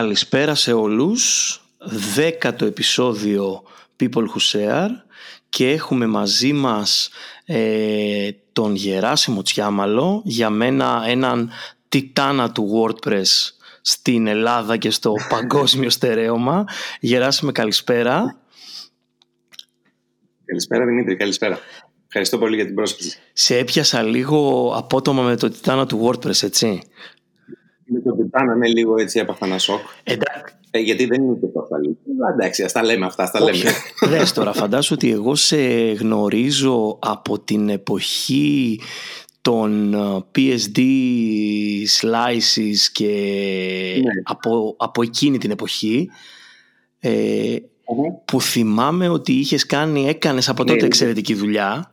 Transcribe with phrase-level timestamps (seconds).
[0.00, 1.54] Καλησπέρα σε όλους.
[2.14, 3.62] Δέκατο επεισόδιο
[4.00, 4.88] People Who Share
[5.48, 7.10] και έχουμε μαζί μας
[7.44, 11.50] ε, τον Γεράσιμο Τσιάμαλο, για μένα έναν
[11.88, 16.64] τιτάνα του WordPress στην Ελλάδα και στο παγκόσμιο στερέωμα.
[17.00, 18.38] Γεράσιμε καλησπέρα.
[20.44, 21.58] Καλησπέρα Δημήτρη, καλησπέρα.
[22.06, 23.18] Ευχαριστώ πολύ για την πρόσκληση.
[23.32, 26.82] Σε έπιασα λίγο απότομα με το τιτάνα του WordPress, έτσι.
[27.92, 29.80] Με το τιτάνα, ναι, λίγο έτσι έπαθα ένα σοκ.
[30.02, 30.54] Εντάξει.
[30.70, 31.98] Ε, γιατί δεν είναι και το ασφαλή.
[32.34, 33.62] Εντάξει, ας τα λέμε αυτά, ας τα λέμε.
[34.16, 35.56] Δες τώρα, φαντάσου ότι εγώ σε
[35.92, 38.80] γνωρίζω από την εποχή
[39.40, 40.78] των ε, PSD
[42.00, 43.06] slices και
[44.04, 44.10] Ναι.
[44.24, 46.10] από, από εκείνη την εποχή
[47.00, 47.56] ε,
[48.24, 50.86] που θυμάμαι ότι είχες κάνει, έκανες από τότε Ναι.
[50.86, 51.92] εξαιρετική δουλειά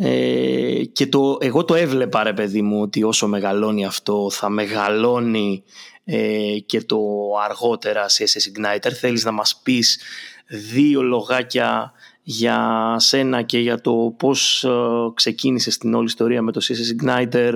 [0.00, 5.62] ε, και το, εγώ το έβλεπα ρε παιδί μου ότι όσο μεγαλώνει αυτό θα μεγαλώνει
[6.04, 6.98] ε, και το
[7.44, 10.00] αργότερα σε CSS Igniter θέλεις να μας πεις
[10.46, 14.70] δύο λογάκια για σένα και για το πώς ε,
[15.14, 17.52] ξεκίνησες την όλη ιστορία με το CSS Igniter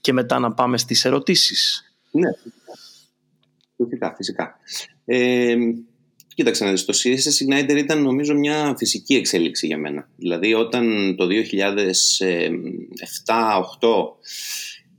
[0.00, 2.30] και μετά να πάμε στις ερωτήσεις; Ναι,
[3.76, 4.58] φυσικά, φυσικά.
[5.04, 5.56] Ε,
[6.34, 10.08] κοίταξε να δεις, το CSS Igniter ήταν νομίζω μια φυσική εξέλιξη για μένα.
[10.16, 11.34] Δηλαδή όταν το 2007-2008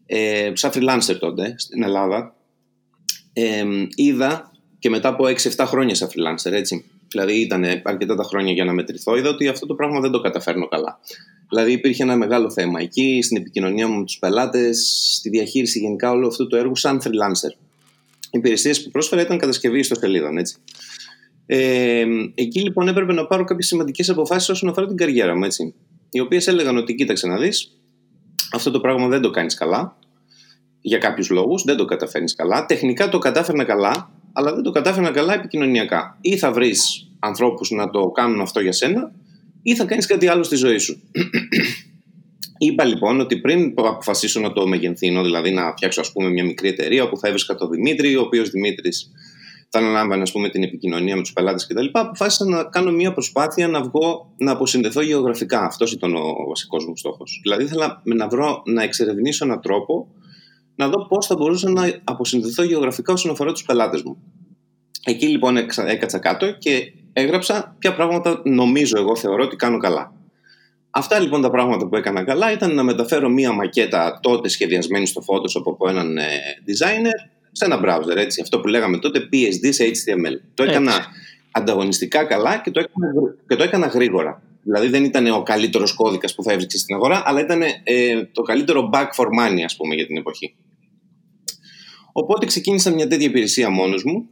[0.06, 2.36] ε, σαν freelancer τότε στην Ελλάδα
[3.34, 3.64] ε,
[3.96, 6.86] είδα και μετά από 6-7 χρόνια σαν freelancer έτσι.
[7.08, 9.16] Δηλαδή ήταν αρκετά τα χρόνια για να μετρηθώ.
[9.16, 11.00] Είδα ότι αυτό το πράγμα δεν το καταφέρνω καλά.
[11.50, 16.12] Δηλαδή υπήρχε ένα μεγάλο θέμα εκεί στην επικοινωνία μου με τους πελάτες στη διαχείριση γενικά
[16.12, 17.52] όλο αυτό το έργο σαν freelancer.
[18.32, 20.56] Οι υπηρεσίες που πρόσφερα ήταν κατασκευή ιστοσελίδων έτσι
[21.46, 22.06] ε,
[22.36, 25.74] εκεί λοιπόν έπρεπε να πάρω κάποιες σημαντικές αποφάσεις όσον αφορά την καριέρα μου έτσι
[26.14, 27.72] οι οποίες έλεγαν ότι κοίταξε να δεις
[28.52, 29.98] αυτό το πράγμα δεν το κάνεις καλά
[30.82, 32.66] για κάποιους λόγους, δεν το καταφέρνεις καλά.
[32.66, 36.18] Τεχνικά το κατάφερνα καλά, αλλά δεν το κατάφερνα καλά επικοινωνιακά.
[36.22, 39.12] Ή θα βρεις ανθρώπους να το κάνουν αυτό για σένα,
[39.62, 41.02] ή θα κάνεις κάτι άλλο στη ζωή σου.
[42.58, 46.68] Είπα λοιπόν ότι πριν αποφασίσω να το μεγενθύνω, δηλαδή να φτιάξω ας πούμε μια μικρή
[46.68, 49.12] εταιρεία όπου θα έβρισκα τον Δημήτρη, ο οποίος Δημήτρης
[49.76, 51.86] θα αναλάμβανε ας πούμε, την επικοινωνία με τους πελάτες κτλ.
[51.92, 55.62] Αποφάσισα να κάνω μια προσπάθεια να βγω, να αποσυνδεθώ γεωγραφικά.
[55.62, 57.40] Αυτός ήταν ο βασικός μου στόχος.
[57.44, 60.08] Δηλαδή ήθελα να, βρω, να εξερευνήσω έναν τρόπο
[60.76, 64.18] να δω πώς θα μπορούσα να αποσυνδεθώ γεωγραφικά όσον αφορά τους πελάτες μου.
[65.06, 70.14] Εκεί λοιπόν έξα- έκατσα κάτω και έγραψα ποια πράγματα νομίζω εγώ θεωρώ ότι κάνω καλά.
[70.90, 75.22] Αυτά λοιπόν τα πράγματα που έκανα καλά ήταν να μεταφέρω μία μακέτα τότε σχεδιασμένη στο
[75.28, 76.24] Photoshop από έναν ε,
[76.68, 80.40] designer σε ένα browser, έτσι, αυτό που λέγαμε τότε PSD σε HTML.
[80.54, 81.10] Το έκανα Έτσι.
[81.52, 84.42] ανταγωνιστικά καλά και το έκανα, γρ- και το έκανα γρήγορα.
[84.64, 88.42] Δηλαδή δεν ήταν ο καλύτερος κώδικας που θα έβρισκε στην αγορά, αλλά ήταν ε, το
[88.42, 90.56] καλύτερο back for money, ας πούμε, για την εποχή.
[92.12, 94.28] Οπότε ξεκίνησα μια τέτοια υπηρεσία μόνος μου.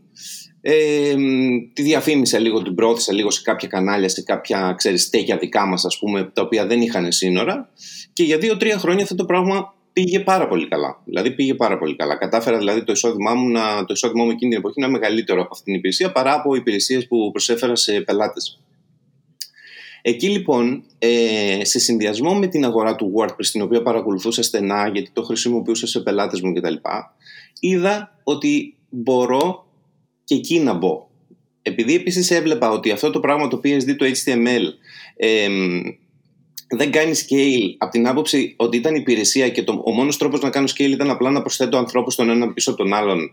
[0.61, 1.15] Ε,
[1.73, 5.85] τη διαφήμισα λίγο, την πρόθεσα λίγο σε κάποια κανάλια, σε κάποια ξέρεις, στέκια δικά μας
[5.85, 7.69] ας πούμε, τα οποία δεν είχαν σύνορα
[8.13, 11.01] και για δύο-τρία χρόνια αυτό το πράγμα πήγε πάρα πολύ καλά.
[11.05, 12.15] Δηλαδή πήγε πάρα πολύ καλά.
[12.15, 15.41] Κατάφερα δηλαδή το εισόδημά μου, να, το εισόδημά μου εκείνη την εποχή να είναι μεγαλύτερο
[15.41, 18.61] από αυτή την υπηρεσία παρά από υπηρεσίες που προσέφερα σε πελάτες.
[20.01, 25.09] Εκεί λοιπόν, ε, σε συνδυασμό με την αγορά του WordPress, την οποία παρακολουθούσα στενά γιατί
[25.13, 26.73] το χρησιμοποιούσα σε πελάτες μου κτλ.
[27.59, 29.65] Είδα ότι μπορώ
[30.23, 31.09] και εκεί να μπω.
[31.61, 34.63] Επειδή επίσης έβλεπα ότι αυτό το πράγμα το PSD, το HTML,
[35.15, 35.81] εμ,
[36.77, 40.49] δεν κάνει scale από την άποψη ότι ήταν υπηρεσία και το, ο μόνος τρόπος να
[40.49, 43.31] κάνω scale ήταν απλά να προσθέτω ανθρώπους τον έναν πίσω από τον άλλον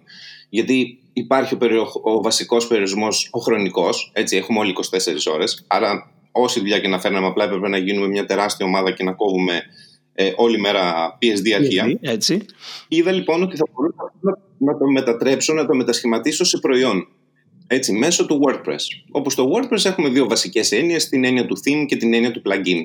[0.49, 6.11] γιατί υπάρχει ο, περιο, ο βασικός περιορισμός, ο χρονικός, έτσι έχουμε όλοι 24 ώρες, άρα
[6.33, 9.63] όση δουλειά και να φέρναμε απλά έπρεπε να γίνουμε μια τεράστια ομάδα και να κόβουμε
[10.15, 11.99] ε, όλη μέρα PSD αρχεία.
[12.01, 12.45] Έτσι.
[12.89, 17.09] Είδα λοιπόν ότι θα μπορούσα να, να το μετατρέψω, να το μετασχηματίσω σε προϊόν.
[17.67, 18.83] Έτσι, μέσω του WordPress.
[19.11, 22.43] Όπου στο WordPress έχουμε δύο βασικές έννοιες, την έννοια του theme και την έννοια του
[22.45, 22.83] plugin.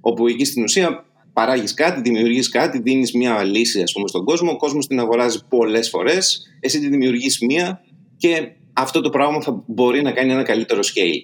[0.00, 4.50] Όπου εκεί στην ουσία παράγεις κάτι, δημιουργείς κάτι, δίνεις μια λύση ας πούμε, στον κόσμο,
[4.50, 7.84] ο κόσμος την αγοράζει πολλές φορές, εσύ τη δημιουργείς μία
[8.16, 11.22] και αυτό το πράγμα θα μπορεί να κάνει ένα καλύτερο scale.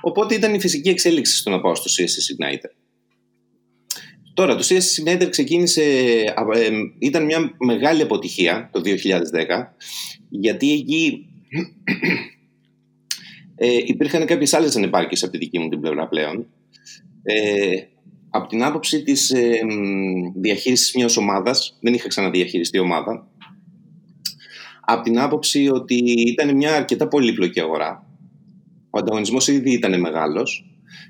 [0.00, 2.70] Οπότε ήταν η φυσική εξέλιξη στο να πάω στο CSS Igniter.
[4.34, 5.82] Τώρα, το CSS Igniter ξεκίνησε,
[6.36, 9.74] α, ε, ήταν μια μεγάλη αποτυχία το 2010,
[10.28, 11.26] γιατί εκεί
[13.54, 16.46] ε, υπήρχαν κάποιες άλλες ανεπάρκειες από τη δική μου την πλευρά πλέον.
[17.22, 17.76] Ε,
[18.38, 23.28] από την άποψη της ε, μ, διαχείρισης μιας ομάδας, δεν είχα ξαναδιαχειριστεί ομάδα,
[24.84, 25.94] από την άποψη ότι
[26.26, 28.06] ήταν μια αρκετά πολύπλοκη αγορά.
[28.90, 30.64] Ο ανταγωνισμός ήδη ήταν μεγάλος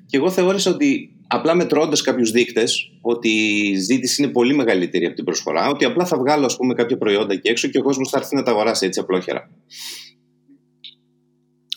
[0.07, 5.15] και εγώ θεώρησα ότι απλά μετρώντας κάποιους δείκτες, ότι η ζήτηση είναι πολύ μεγαλύτερη από
[5.15, 8.09] την προσφορά, ότι απλά θα βγάλω ας πούμε, κάποια προϊόντα εκεί έξω και ο κόσμος
[8.11, 9.51] θα έρθει να τα αγοράσει έτσι απλόχερα.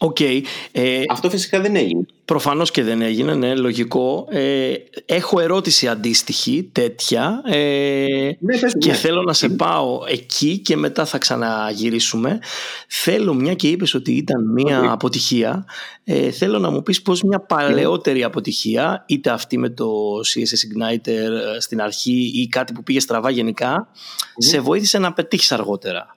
[0.04, 0.42] Okay.
[0.72, 2.06] Ε, Αυτό φυσικά δεν έγινε.
[2.26, 4.28] Προφανώς και δεν έγινε, ναι, λογικό.
[4.30, 4.74] Ε,
[5.06, 8.06] έχω ερώτηση αντίστοιχη, τέτοια, ε,
[8.40, 8.94] ναι, και ναι.
[8.94, 12.40] θέλω να σε πάω εκεί και μετά θα ξαναγυρίσουμε.
[12.88, 15.66] Θέλω, μια και είπες ότι ήταν μια αποτυχία,
[16.04, 19.92] ε, θέλω να μου πεις πως μια παλαιότερη αποτυχία, είτε αυτή με το
[20.34, 23.88] CSS Igniter ε, στην αρχή ή κάτι που πήγε στραβά γενικά,
[24.38, 26.16] σε βοήθησε να πετύχεις αργότερα.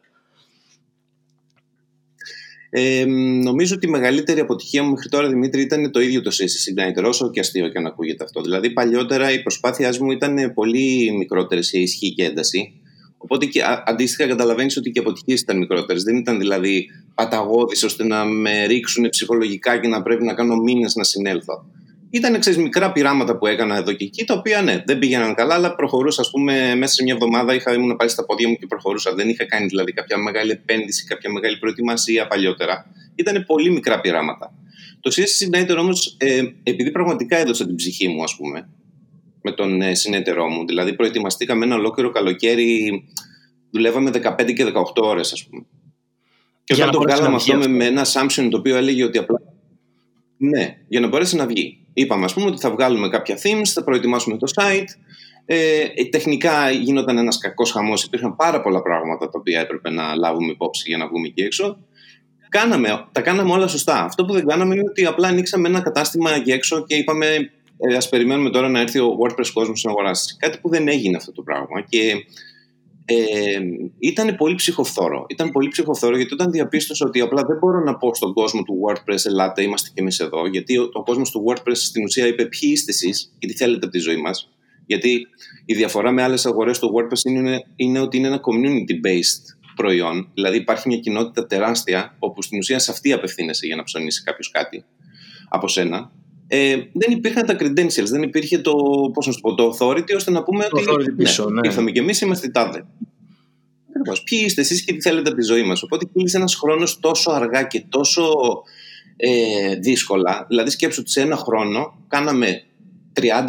[2.76, 3.04] Ε,
[3.42, 7.04] νομίζω ότι η μεγαλύτερη αποτυχία μου μέχρι τώρα, Δημήτρη, ήταν το ίδιο το CSS Igniter,
[7.04, 8.40] όσο και αστείο και αν ακούγεται αυτό.
[8.40, 12.72] Δηλαδή, παλιότερα οι προσπάθειάς μου ήταν πολύ μικρότερες σε ισχύ και ένταση.
[13.18, 16.02] Οπότε και, αντίστοιχα καταλαβαίνεις ότι και οι αποτυχίες ήταν μικρότερες.
[16.02, 20.94] Δεν ήταν δηλαδή παταγώδεις ώστε να με ρίξουν ψυχολογικά και να πρέπει να κάνω μήνες
[20.94, 21.66] να συνέλθω.
[22.14, 25.54] Ήταν ξέρεις, μικρά πειράματα που έκανα εδώ και εκεί, τα οποία ναι, δεν πήγαιναν καλά,
[25.54, 26.22] αλλά προχωρούσα.
[26.22, 29.14] Α πούμε, μέσα σε μια εβδομάδα είχα, ήμουν πάλι στα πόδια μου και προχωρούσα.
[29.14, 32.86] Δεν είχα κάνει δηλαδή κάποια μεγάλη επένδυση, κάποια μεγάλη προετοιμασία παλιότερα.
[33.14, 34.52] Ήταν πολύ μικρά πειράματα.
[35.00, 38.68] Το CSS Igniter όμως, ε, επειδή πραγματικά έδωσα την ψυχή μου, ας πούμε,
[39.42, 43.04] με τον ε, συνέτερό μου, δηλαδή προετοιμαστήκαμε ένα ολόκληρο καλοκαίρι,
[43.70, 45.64] δουλεύαμε 15 και 18 ώρες, ας πούμε.
[46.64, 49.40] Και όταν το βγάλαμε αυτό, αυτό με ένα assumption το οποίο έλεγε ότι απλά.
[50.36, 51.83] Ναι, για να μπορέσει να βγει.
[51.94, 54.88] Είπαμε, ας πούμε, ότι θα βγάλουμε κάποια themes, θα προετοιμάσουμε το site.
[55.46, 58.04] Ε, τεχνικά γινόταν ένας κακός χαμός.
[58.04, 61.78] Υπήρχαν πάρα πολλά πράγματα τα οποία έπρεπε να λάβουμε υπόψη για να βγούμε εκεί έξω.
[62.48, 64.04] Κάναμε, τα κάναμε όλα σωστά.
[64.04, 67.26] Αυτό που δεν κάναμε είναι ότι απλά ανοίξαμε ένα κατάστημα εκεί έξω και είπαμε
[67.78, 70.36] ε, ας περιμένουμε τώρα να έρθει ο WordPress κόσμος να αγοράσει.
[70.38, 72.24] Κάτι που δεν έγινε αυτό το πράγμα και
[73.04, 73.60] ε,
[73.98, 75.26] ήταν πολύ ψυχοφθόρο.
[75.28, 78.74] Ήταν πολύ ψυχοφθόρο γιατί όταν διαπίστωσα ότι απλά δεν μπορώ να πω στον κόσμο του
[78.86, 80.46] WordPress Ελάτε, είμαστε κι εμείς εδώ.
[80.46, 83.84] Γιατί ο, ο κόσμος του WordPress στην ουσία είπε ποιοι είστε εσείς και τι θέλετε
[83.86, 84.50] από τη ζωή μας.
[84.86, 85.26] Γιατί
[85.64, 90.30] η διαφορά με άλλες αγορές του WordPress είναι, είναι ότι είναι ένα community-based προϊόν.
[90.34, 94.50] Δηλαδή υπάρχει μια κοινότητα τεράστια όπου στην ουσία σε αυτή απευθύνεσαι για να ψωνίσεις κάποιος
[94.50, 94.84] κάτι
[95.48, 96.10] από σένα
[96.56, 98.72] ε, δεν υπήρχαν τα credentials, δεν υπήρχε το,
[99.12, 101.90] πώς να σου πω, το authority ώστε να πούμε το ότι ναι, πίσω, ναι, ήρθαμε
[101.90, 102.86] και εμείς είμαστε τάδε.
[104.24, 105.82] Ποιοι είστε εσείς και τι θέλετε από τη ζωή μας.
[105.82, 108.32] Οπότε κύλησε ένας χρόνος τόσο αργά και τόσο
[109.16, 110.46] ε, δύσκολα.
[110.48, 112.62] Δηλαδή σκέψου ότι σε ένα χρόνο κάναμε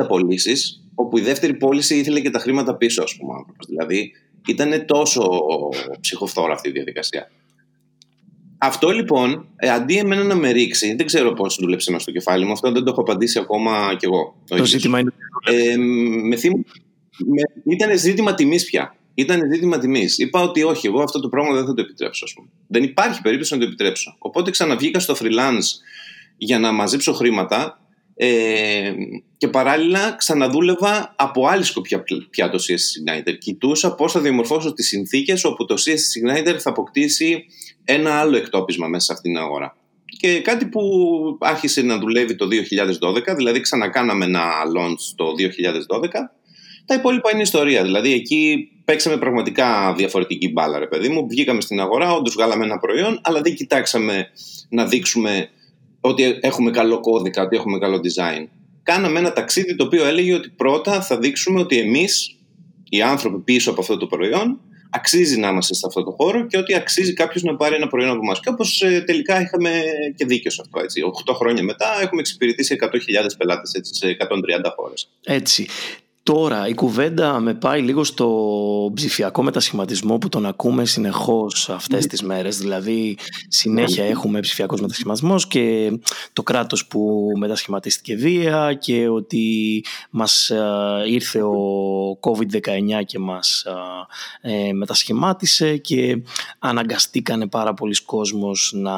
[0.02, 3.34] 30 πωλήσεις, όπου η δεύτερη πώληση ήθελε και τα χρήματα πίσω, ας πούμε.
[3.68, 4.12] Δηλαδή
[4.48, 5.40] ήταν τόσο
[6.02, 7.32] ψυχοφθόρα αυτή η διαδικασία.
[8.58, 12.46] Αυτό λοιπόν, ε, αντί εμένα να με ρίξει, δεν ξέρω πώς δούλεψε μέσα στο κεφάλι
[12.46, 14.36] μου, αυτό δεν το έχω απαντήσει ακόμα κι εγώ.
[14.48, 15.12] Το, ζήτημα είναι.
[15.46, 15.78] Ε,
[16.28, 16.64] με θύμω,
[17.18, 18.96] με, ήταν ζήτημα τιμής πια.
[19.14, 20.18] Ήταν ζήτημα τιμής.
[20.18, 22.26] Είπα ότι όχι, εγώ αυτό το πράγμα δεν θα το επιτρέψω.
[22.26, 22.48] Ας πούμε.
[22.68, 24.16] Δεν υπάρχει περίπτωση να το επιτρέψω.
[24.20, 25.68] Οπότε ξαναβγήκα στο freelance
[26.38, 27.80] για να μαζέψω χρήματα
[28.16, 28.94] ε,
[29.38, 33.38] και παράλληλα ξαναδούλευα από άλλη σκοπιά πια το CSS Igniter.
[33.40, 37.46] Κοιτούσα πώς θα διαμορφώσω τις συνθήκες όπου το CSS Igniter θα αποκτήσει
[37.84, 39.78] ένα άλλο εκτόπισμα μέσα σε αυτήν την αγορά.
[40.06, 40.82] Και κάτι που
[41.40, 42.48] άρχισε να δουλεύει το
[43.32, 45.26] 2012, δηλαδή ξανακάναμε ένα launch το
[46.00, 46.10] 2012,
[46.86, 47.84] τα υπόλοιπα είναι ιστορία.
[47.84, 51.28] Δηλαδή εκεί παίξαμε πραγματικά διαφορετική μπάλα, ρε παιδί μου.
[51.30, 54.28] Βγήκαμε στην αγορά, όντως βγάλαμε ένα προϊόν, αλλά δεν κοιτάξαμε
[54.70, 55.50] να δείξουμε
[56.08, 58.48] ότι έχουμε καλό κώδικα, ότι έχουμε καλό design.
[58.84, 62.36] Κάναμε ένα ταξίδι το οποίο έλεγε ότι πρώτα θα δείξουμε ότι εμείς,
[62.90, 64.60] οι άνθρωποι πίσω από αυτό το προϊόν,
[64.90, 68.12] αξίζει να είμαστε σε αυτό το χώρο και ότι αξίζει κάποιος να πάρει ένα προϊόν
[68.12, 68.40] από εμάς.
[68.40, 69.82] Και όπως ε, τελικά είχαμε
[70.16, 70.80] και δίκιο σε αυτό.
[70.80, 71.02] Έτσι.
[71.28, 72.90] 8 χρόνια μετά έχουμε εξυπηρετήσει 100.000
[73.38, 75.10] πελάτες σε 130 χώρες.
[75.24, 75.68] Έτσι.
[76.26, 82.08] Τώρα η κουβέντα με πάει λίγο στο ψηφιακό μετασχηματισμό που τον ακούμε συνεχώς αυτές ναι.
[82.08, 82.58] τις μέρες.
[82.58, 83.18] Δηλαδή
[83.48, 84.10] συνέχεια ναι.
[84.10, 85.92] έχουμε ψηφιακός μετασχηματισμός και
[86.34, 90.52] το κράτος που μετασχηματίστηκε βία και ότι μας
[91.08, 93.66] ήρθε ο COVID-19 και μας
[94.42, 96.22] ε, μετασχημάτισε και
[96.60, 98.98] αναγκαστήκανε πάρα πολλοί κόσμος να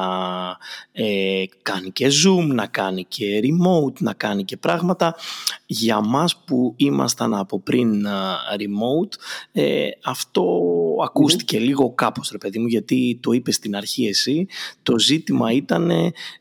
[0.92, 5.16] ε, κάνει και Zoom, να κάνει και remote, να κάνει και πράγματα.
[5.70, 8.06] Για μας που είμαστε ήμασταν από πριν
[8.58, 9.12] remote,
[9.52, 10.62] ε, αυτό
[11.04, 14.46] ακούστηκε λίγο κάπως ρε παιδί μου γιατί το είπες στην αρχή εσύ.
[14.82, 15.90] Το ζήτημα ήταν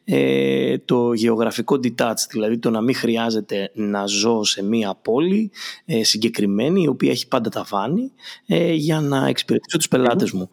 [0.04, 5.52] ε, το γεωγραφικό detach δηλαδή το να μην χρειάζεται να ζω σε μία πόλη
[5.86, 8.12] ε, συγκεκριμένη η οποία έχει πάντα τα βάνη
[8.46, 10.50] ε, για να εξυπηρετήσω τους πελάτες μου.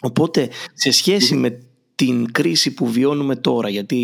[0.00, 1.58] Οπότε σε σχέση με
[1.98, 3.96] την κρίση που βιώνουμε τώρα γιατί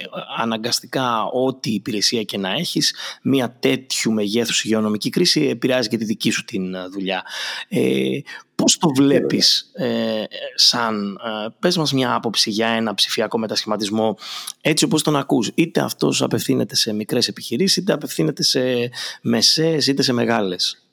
[0.00, 0.04] ε,
[0.38, 6.30] αναγκαστικά ό,τι υπηρεσία και να έχεις μια τέτοιου μεγέθους υγειονομική κρίση επηρεάζει και τη δική
[6.30, 7.22] σου την ε, δουλειά.
[7.68, 8.18] Ε,
[8.54, 14.16] πώς το βλέπεις ε, σαν, ε, πες μας μια άποψη για ένα ψηφιακό μετασχηματισμό
[14.60, 18.90] έτσι όπως τον ακούς είτε αυτός απευθύνεται σε μικρές επιχειρήσεις είτε απευθύνεται σε
[19.22, 20.86] μεσαίες είτε σε μεγάλες;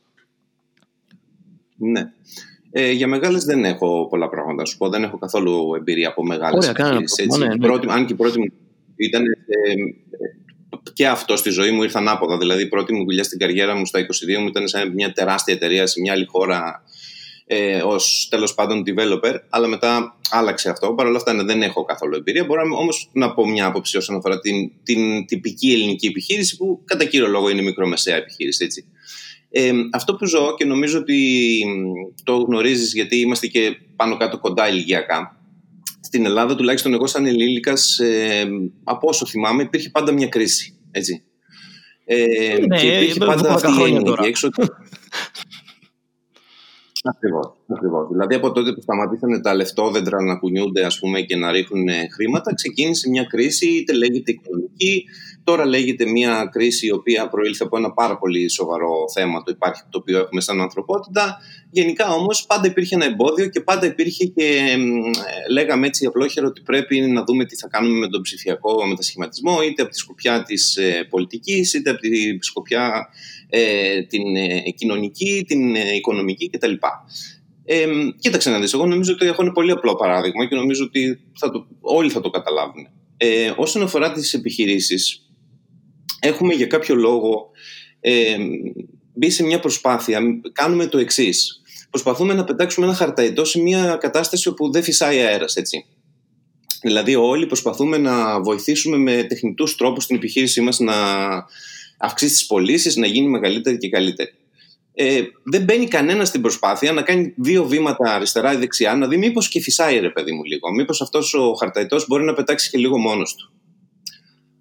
[1.78, 2.12] Ναι.
[2.80, 4.90] Ε, για μεγάλες δεν έχω πολλά πράγματα να σου πω.
[4.90, 7.28] Δεν έχω καθόλου εμπειρία από μεγάλες επιχειρήσει.
[7.38, 7.94] Ναι, ναι.
[7.94, 8.46] Αν και η πρώτη μου
[8.96, 9.24] ήταν.
[9.26, 9.74] Ε,
[10.94, 12.38] και αυτό στη ζωή μου ήρθε ανάποδα.
[12.38, 14.06] Δηλαδή, η πρώτη μου δουλειά στην καριέρα μου στα 22
[14.40, 16.84] μου ήταν σε μια τεράστια εταιρεία σε μια άλλη χώρα
[17.46, 20.94] ε, ως τέλος πάντων developer, αλλά μετά άλλαξε αυτό.
[20.94, 22.46] Παρ' όλα αυτά ναι, δεν έχω καθόλου εμπειρία.
[22.46, 27.06] Μπορώ όμως να πω μια άποψη όσον αφορά την, την τυπική ελληνική επιχείρηση, που κατά
[27.06, 28.64] κύριο λόγο είναι μικρομεσαία επιχείρηση.
[28.64, 28.86] Έτσι.
[29.50, 31.64] Ε, αυτό που ζω και νομίζω ότι
[32.24, 35.38] το γνωρίζεις γιατί είμαστε και πάνω κάτω κοντά ηλικιακά
[36.08, 38.48] στην Ελλάδα τουλάχιστον εγώ σαν ενήλικας ε,
[38.84, 41.24] από όσο θυμάμαι υπήρχε πάντα μια κρίση έτσι.
[42.06, 44.50] Ε, ναι, και υπήρχε πάντα αυτή η έννοια έξω
[47.04, 48.08] Ακριβώς.
[48.12, 52.54] Δηλαδή από τότε που σταματήσανε τα λεφτόδεντρα να κουνιούνται ας πούμε, και να ρίχνουν χρήματα,
[52.54, 55.06] ξεκίνησε μια κρίση, είτε λέγεται οικονομική,
[55.48, 59.82] τώρα λέγεται μια κρίση η οποία προήλθε από ένα πάρα πολύ σοβαρό θέμα το, υπάρχει,
[59.90, 61.38] το οποίο έχουμε σαν ανθρωπότητα.
[61.72, 64.78] Γενικά όμως πάντα υπήρχε ένα εμπόδιο και πάντα υπήρχε και
[65.52, 69.82] λέγαμε έτσι απλόχερα ότι πρέπει να δούμε τι θα κάνουμε με τον ψηφιακό μετασχηματισμό, είτε
[69.82, 73.08] από τη σκοπιά της ε, πολιτικής, είτε από τη σκοπιά
[73.50, 76.74] ε, την ε, κοινωνική, την ε, οικονομική κτλ.
[77.66, 77.88] Ε,
[78.20, 81.52] κοίταξε να δεις, εγώ νομίζω ότι έχω ένα πολύ απλό παράδειγμα και νομίζω ότι θα
[81.52, 82.88] το, όλοι θα το καταλάβουν.
[83.18, 85.27] Ε, όσον αφορά τις επιχειρήσεις,
[86.20, 87.50] έχουμε για κάποιο λόγο
[88.00, 88.38] ε,
[89.14, 90.22] μπει σε μια προσπάθεια,
[90.52, 91.62] κάνουμε το εξής.
[91.90, 95.86] Προσπαθούμε να πετάξουμε ένα χαρταϊτό σε μια κατάσταση όπου δεν φυσάει αέρας, έτσι.
[96.82, 100.94] Δηλαδή όλοι προσπαθούμε να βοηθήσουμε με τεχνητούς τρόπους την επιχείρησή μας να
[101.98, 104.32] αυξήσει τις πωλήσεις, να γίνει μεγαλύτερη και καλύτερη.
[104.94, 109.18] Ε, δεν μπαίνει κανένας στην προσπάθεια να κάνει δύο βήματα αριστερά ή δεξιά, να δει
[109.18, 110.74] μήπως και φυσάει ρε παιδί μου λίγο.
[110.74, 113.52] Μήπως αυτός ο χαρταϊτό μπορεί να πετάξει και λίγο μόνος του.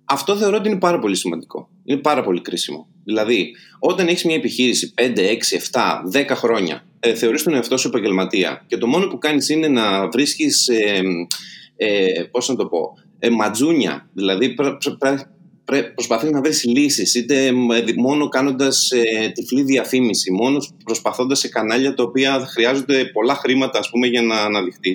[0.09, 1.69] Αυτό θεωρώ ότι είναι πάρα πολύ σημαντικό.
[1.85, 2.89] Είναι πάρα πολύ κρίσιμο.
[3.05, 7.89] Δηλαδή, όταν έχεις μια επιχείρηση 5, 6, 7, 10 χρόνια, ε, θεωρείς τον εαυτό σου
[7.89, 10.69] επαγγελματία και το μόνο που κάνεις είναι να βρίσκεις.
[10.69, 11.01] Ε,
[11.77, 14.09] ε, Πώς να το πω, ε, ματζούνια.
[14.13, 14.55] Δηλαδή,
[15.95, 17.53] προσπαθείς να βρεις λύσεις, είτε
[17.97, 23.91] μόνο κάνοντας ε, τυφλή διαφήμιση, μόνος προσπαθώντας σε κανάλια τα οποία χρειάζονται πολλά χρήματα ας
[23.91, 24.93] πούμε, για να αναδειχθεί.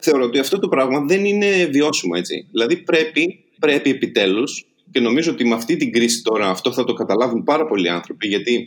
[0.00, 2.46] Θεωρώ ότι αυτό το πράγμα δεν είναι βιώσιμο έτσι.
[2.50, 6.92] Δηλαδή πρέπει, πρέπει επιτέλους, και νομίζω ότι με αυτή την κρίση τώρα αυτό θα το
[6.92, 8.66] καταλάβουν πάρα πολλοί άνθρωποι, γιατί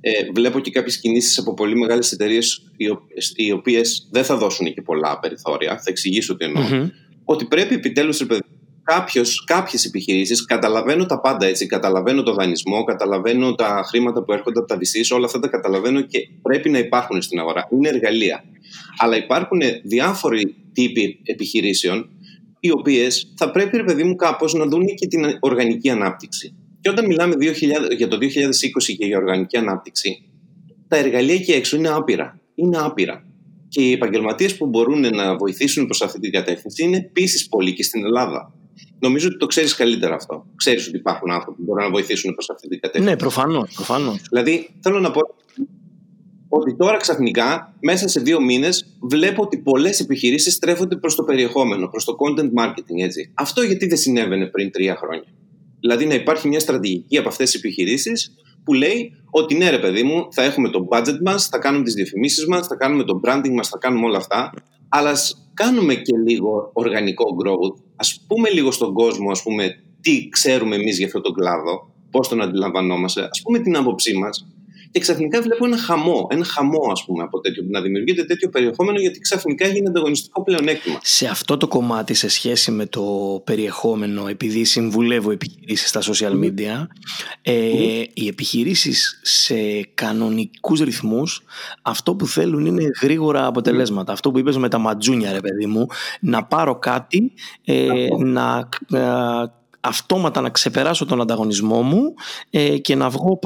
[0.00, 2.62] ε, βλέπω και κάποιες κινήσεις από πολύ μεγάλες εταιρείες
[3.34, 5.70] οι οποίες δεν θα δώσουν και πολλά περιθώρια.
[5.70, 6.90] Θα εξηγήσω τι εννοω
[7.24, 8.26] Ότι πρέπει επιτέλους,
[8.82, 14.58] κάποιος, κάποιες επιχειρήσεις, καταλαβαίνω τα πάντα έτσι, καταλαβαίνω το δανεισμό, καταλαβαίνω τα χρήματα που έρχονται
[14.58, 17.68] από τα VCs, όλα αυτά τα καταλαβαίνω και πρέπει να υπάρχουν στην αγορά.
[17.72, 18.44] Είναι εργαλεία.
[18.98, 22.08] Αλλά υπάρχουν διάφοροι τύποι επιχειρήσεων,
[22.64, 26.54] οι οποίες θα πρέπει, ρε παιδί μου, κάπως να δουν και την οργανική ανάπτυξη.
[26.80, 30.22] Και όταν μιλάμε 2000, για το 2020 και για οργανική ανάπτυξη,
[30.88, 32.40] τα εργαλεία εκεί έξω είναι άπειρα.
[32.54, 33.24] Είναι άπειρα.
[33.68, 37.82] Και οι επαγγελματίες που μπορούν να βοηθήσουν προς αυτή την κατεύθυνση είναι επίσης πολλοί και
[37.82, 38.54] στην Ελλάδα.
[38.98, 40.46] Νομίζω ότι το ξέρεις καλύτερα αυτό.
[40.56, 43.10] Ξέρεις ότι υπάρχουν άνθρωποι που μπορούν να βοηθήσουν προς αυτή την κατεύθυνση.
[43.10, 43.72] Ναι, προφανώς.
[43.74, 44.20] Προφανώς.
[44.30, 45.20] Δηλαδή, θέλω να πω
[46.60, 51.88] ότι τώρα ξαφνικά, μέσα σε δύο μήνες, βλέπω ότι πολλές επιχειρήσεις στρέφονται προς το περιεχόμενο,
[51.88, 53.02] προς το content marketing.
[53.02, 53.30] Έτσι.
[53.34, 55.24] Αυτό γιατί δεν συνέβαινε πριν τρία χρόνια.
[55.80, 58.34] Δηλαδή, να υπάρχει μια στρατηγική από αυτές τις επιχειρήσεις
[58.64, 61.94] που λέει ότι ναι, ρε παιδί μου, θα έχουμε το budget μας, θα κάνουμε τις
[61.94, 64.52] διαφημίσεις μας, θα κάνουμε το branding μας, θα κάνουμε όλα αυτά.
[64.88, 65.12] Αλλά
[65.54, 67.82] κάνουμε και λίγο οργανικό growth.
[67.96, 72.28] Ας πούμε λίγο στον κόσμο, ας πούμε, τι ξέρουμε εμείς για αυτόν τον κλάδο, πώς
[72.28, 74.46] τον αντιλαμβανόμαστε, ας πούμε την άποψή μας
[74.94, 78.98] και ξαφνικά βλέπω ένα χαμό, ένα χαμό ας πούμε από τέτοιο, να δημιουργείται τέτοιο περιεχόμενο
[78.98, 80.98] γιατί ξαφνικά έγινε ανταγωνιστικό πλεονέκτημα.
[81.02, 83.02] Σε αυτό το κομμάτι σε σχέση με το
[83.44, 86.86] περιεχόμενο, επειδή συμβουλεύω επιχειρήσεις στα social media,
[87.42, 87.52] ε,
[88.14, 89.54] οι επιχειρήσεις σε
[89.94, 91.42] κανονικούς ρυθμούς
[91.82, 94.12] αυτό που θέλουν είναι γρήγορα αποτελέσματα.
[94.12, 95.86] Αυτό που είπες με τα ματζούνια ρε παιδί μου,
[96.20, 97.32] να πάρω κάτι,
[97.64, 98.68] ε, να
[99.84, 102.14] αυτόματα να ξεπεράσω τον ανταγωνισμό μου
[102.50, 103.38] ε, και να βγω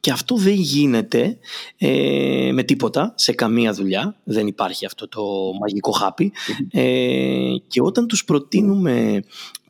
[0.00, 1.38] Και αυτό δεν γίνεται
[1.78, 4.16] ε, με τίποτα, σε καμία δουλειά.
[4.24, 5.22] Δεν υπάρχει αυτό το
[5.60, 6.32] μαγικό χάπι.
[6.70, 9.22] Ε, και όταν τους προτείνουμε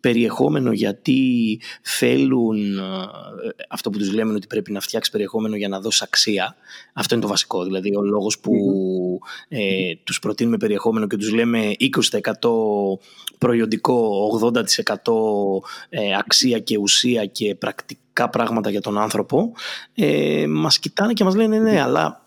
[0.03, 1.21] περιεχόμενο γιατί
[1.83, 2.83] θέλουν ε,
[3.69, 6.57] αυτό που τους λέμε ότι πρέπει να φτιάξει περιεχόμενο για να δώσει αξία.
[6.93, 7.65] Αυτό είναι το βασικό.
[7.65, 8.53] Δηλαδή ο λόγος που
[9.49, 12.51] ε, τους προτείνουμε περιεχόμενο και τους λέμε 20%
[13.39, 14.63] προϊόντικό, 80%
[15.89, 19.53] ε, αξία και ουσία και πρακτικά πράγματα για τον άνθρωπο
[19.95, 22.22] ε, μας κοιτάνε και μας λένε ναι, αλλά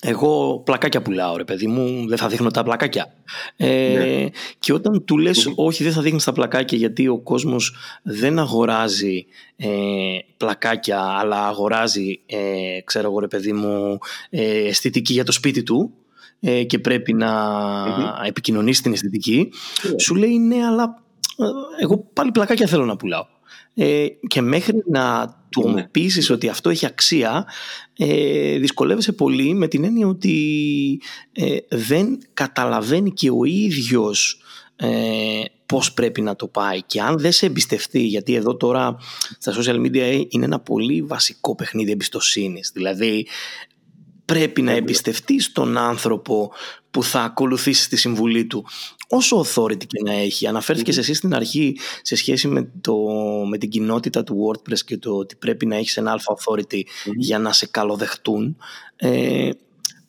[0.00, 3.14] εγώ πλακάκια πουλάω ρε παιδί μου, δεν θα δείχνω τα πλακάκια.
[3.56, 4.28] Ε, ναι.
[4.58, 9.26] Και όταν του λες όχι δεν θα δείχνεις τα πλακάκια γιατί ο κόσμος δεν αγοράζει
[9.56, 9.68] ε,
[10.36, 13.98] πλακάκια αλλά αγοράζει ε, ξέρω εγώ ρε παιδί μου
[14.30, 15.92] ε, αισθητική για το σπίτι του
[16.40, 19.50] ε, και πρέπει να mm επικοινωνήσει την αισθητική
[19.82, 19.98] ναι.
[19.98, 21.02] σου λέει ναι αλλά
[21.80, 23.26] εγώ πάλι πλακάκια θέλω να πουλάω.
[23.80, 25.88] Ε, και μέχρι να του ναι.
[25.88, 27.46] πείσεις ότι αυτό έχει αξία
[27.96, 31.00] ε, δυσκολεύεσαι πολύ με την έννοια ότι
[31.32, 34.40] ε, δεν καταλαβαίνει και ο ίδιος
[34.76, 38.96] ε, πώς πρέπει να το πάει και αν δεν σε εμπιστευτεί γιατί εδώ τώρα
[39.38, 43.26] στα social media είναι ένα πολύ βασικό παιχνίδι εμπιστοσύνης δηλαδή
[44.32, 46.52] πρέπει να εμπιστευτείς τον άνθρωπο
[46.90, 48.66] που θα ακολουθήσει τη συμβουλή του
[49.08, 50.46] όσο authority και να έχει.
[50.46, 52.96] Αναφέρθηκε εσύ στην αρχή σε σχέση με, το,
[53.48, 56.80] με την κοινότητα του WordPress και το ότι πρέπει να έχεις ένα alpha authority
[57.16, 58.56] για να σε καλοδεχτούν.
[58.96, 59.50] Ε,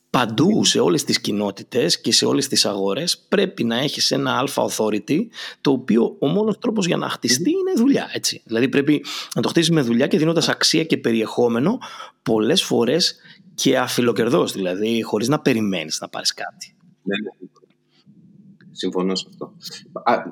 [0.10, 4.66] παντού σε όλες τις κοινότητες και σε όλες τις αγορές πρέπει να έχεις ένα alpha
[4.68, 5.20] authority
[5.62, 8.10] το οποίο ο μόνος τρόπος για να χτιστεί είναι δουλειά.
[8.14, 8.42] Έτσι.
[8.46, 11.78] Δηλαδή πρέπει να το χτίσεις με δουλειά και δίνοντας αξία και περιεχόμενο
[12.24, 13.16] πολλές φορές
[13.62, 16.76] και αφιλοκερδός δηλαδή χωρίς να περιμένεις να πάρεις κάτι.
[17.04, 17.48] Ναι, ναι.
[18.72, 19.54] Συμφωνώ σε αυτό.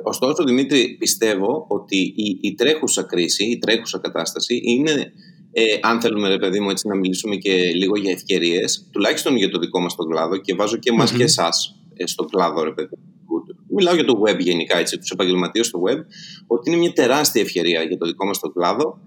[0.04, 5.12] Ωστόσο, Δημήτρη, πιστεύω ότι η, η τρέχουσα κρίση, η τρέχουσα κατάσταση είναι,
[5.52, 9.50] ε, αν θέλουμε, ρε παιδί μου, έτσι να μιλήσουμε και λίγο για ευκαιρίες, τουλάχιστον για
[9.50, 11.18] το δικό μας τον κλάδο και βάζω και εμάς mm-hmm.
[11.18, 12.96] και εσάς ε, στον κλάδο, ρε παιδί
[13.70, 15.98] Μιλάω για το web γενικά, έτσι, τους επαγγελματίες στο web,
[16.48, 19.00] ότι είναι μια τεράστια ευκαιρία για το δικό μας τον κλάδο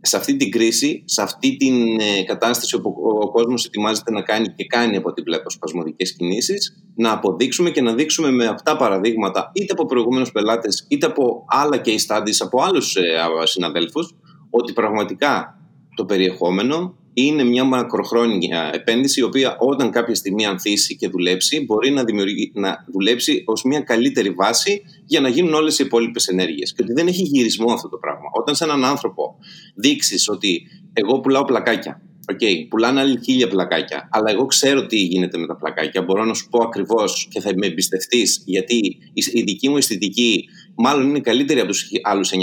[0.00, 4.48] σε αυτή την κρίση, σε αυτή την ε, κατάσταση όπου ο κόσμος ετοιμάζεται να κάνει
[4.48, 9.50] και κάνει από ό,τι βλέπω σπασμωδικές κινήσεις, να αποδείξουμε και να δείξουμε με αυτά παραδείγματα
[9.54, 13.02] είτε από προηγούμενους πελάτες είτε από άλλα case studies, από άλλους ε,
[13.44, 14.14] συναδέλφους,
[14.50, 15.58] ότι πραγματικά
[15.94, 16.94] το περιεχόμενο
[17.26, 22.04] είναι μια μακροχρόνια επένδυση η οποία όταν κάποια στιγμή ανθίσει και δουλέψει μπορεί να,
[22.52, 26.92] να δουλέψει ως μια καλύτερη βάση για να γίνουν όλες οι υπόλοιπες ενέργειες και ότι
[26.92, 28.30] δεν έχει γυρισμό αυτό το πράγμα.
[28.32, 29.36] Όταν σε έναν άνθρωπο
[29.74, 35.38] δείξεις ότι εγώ πουλάω πλακάκια okay, πουλάνε άλλοι χίλια πλακάκια, αλλά εγώ ξέρω τι γίνεται
[35.38, 36.02] με τα πλακάκια.
[36.02, 41.08] Μπορώ να σου πω ακριβώς και θα με εμπιστευτείς, γιατί η δική μου αισθητική μάλλον
[41.08, 42.36] είναι καλύτερη από τους άλλους 999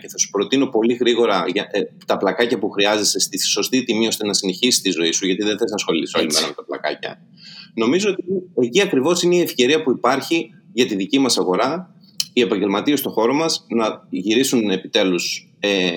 [0.00, 4.26] και θα σου προτείνω πολύ γρήγορα ε, τα πλακάκια που χρειάζεσαι στη σωστή τιμή ώστε
[4.26, 7.20] να συνεχίσεις τη ζωή σου, γιατί δεν θες να ασχολείσαι όλη μέρα με τα πλακάκια.
[7.74, 8.24] Νομίζω ότι
[8.60, 11.94] εκεί ακριβώς είναι η ευκαιρία που υπάρχει για τη δική μας αγορά,
[12.32, 15.90] οι επαγγελματίες στον χώρο μας να γυρίσουν επιτέλους ε,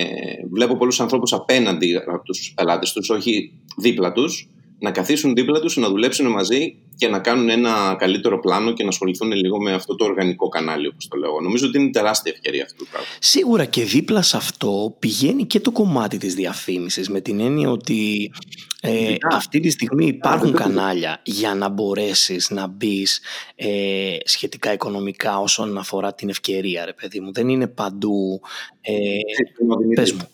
[0.52, 5.78] βλέπω πολλούς ανθρώπους απέναντι από τους πελάτες τους, όχι δίπλα τους, να καθίσουν δίπλα τους,
[5.78, 9.96] να δουλέψουν μαζί και να κάνουν ένα καλύτερο πλάνο και να ασχοληθούν λίγο με αυτό
[9.96, 11.40] το οργανικό κανάλι, όπως το λέω.
[11.42, 13.08] Νομίζω ότι είναι τεράστια ευκαιρία αυτό το πράγμα.
[13.20, 18.32] Σίγουρα και δίπλα σε αυτό πηγαίνει και το κομμάτι της διαφήμισης με την έννοια ότι
[18.82, 23.22] ε, αυτή τη στιγμή υπάρχουν κανάλια για να μπορέσεις να μπεις
[23.56, 27.34] ε, σχετικά οικονομικά όσον αφορά την ευκαιρία, ρε παιδί μου.
[27.34, 28.42] Δεν είναι παντού...
[28.82, 28.94] Ε,
[29.96, 30.28] πες μου.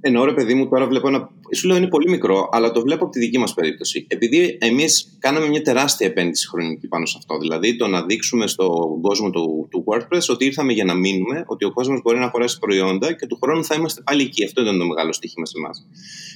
[0.00, 1.30] Ενώ ρε παιδί μου, τώρα βλέπω ένα.
[1.54, 4.06] Σου λέω είναι πολύ μικρό, αλλά το βλέπω από τη δική μας περίπτωση.
[4.08, 7.38] Επειδή εμείς κάναμε μια τεράστια επένδυση χρονική πάνω σε αυτό.
[7.38, 11.64] Δηλαδή το να δείξουμε στον κόσμο του, του WordPress ότι ήρθαμε για να μείνουμε, ότι
[11.64, 14.44] ο κόσμος μπορεί να αγοράσει προϊόντα και του χρόνου θα είμαστε πάλι εκεί.
[14.44, 15.86] Αυτό ήταν το μεγάλο στοίχημα σε εμάς.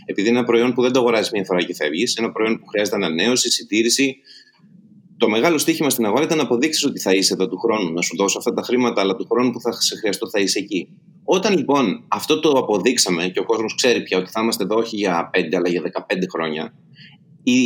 [0.07, 2.66] Επειδή είναι ένα προϊόν που δεν το αγοράζεις μια φορά και φεύγεις, ένα προϊόν που
[2.66, 4.16] χρειάζεται ανανέωση, συντήρηση.
[5.16, 8.02] Το μεγάλο στοίχημα στην αγορά ήταν να αποδείξεις ότι θα είσαι εδώ του χρόνου, να
[8.02, 10.88] σου δώσω αυτά τα χρήματα, αλλά του χρόνου που θα σε χρειαστώ θα είσαι εκεί.
[11.29, 14.97] Όταν λοιπόν αυτό το αποδείξαμε και ο κόσμος ξέρει πια ότι θα είμαστε εδώ όχι
[14.97, 16.75] για 5 αλλά για 15 χρόνια,
[17.43, 17.62] οι,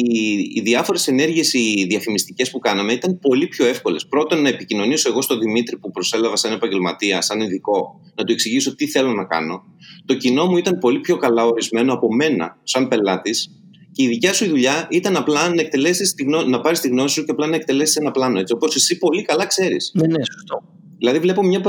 [0.55, 4.07] οι διάφορες ενέργειες, οι διαφημιστικές που κάναμε ήταν πολύ πιο εύκολες.
[4.07, 8.75] Πρώτον, να επικοινωνήσω εγώ στον Δημήτρη που προσέλαβα σαν επαγγελματία, σαν ειδικό, να του εξηγήσω
[8.75, 9.63] τι θέλω να κάνω.
[10.05, 13.51] Το κοινό μου ήταν πολύ πιο καλά ορισμένο από μένα, σαν πελάτης,
[13.93, 16.15] και η δικιά σου δουλειά ήταν απλά να, εκτελέσεις,
[16.47, 18.39] να πάρεις τη γνώση σου και απλά να εκτελέσεις ένα πλάνο.
[18.39, 19.91] Έτσι, όπως εσύ πολύ καλά ξέρεις.
[19.95, 20.63] Ναι, ναι, σωστό.
[21.01, 21.61] Δηλαδή, βλέπω μια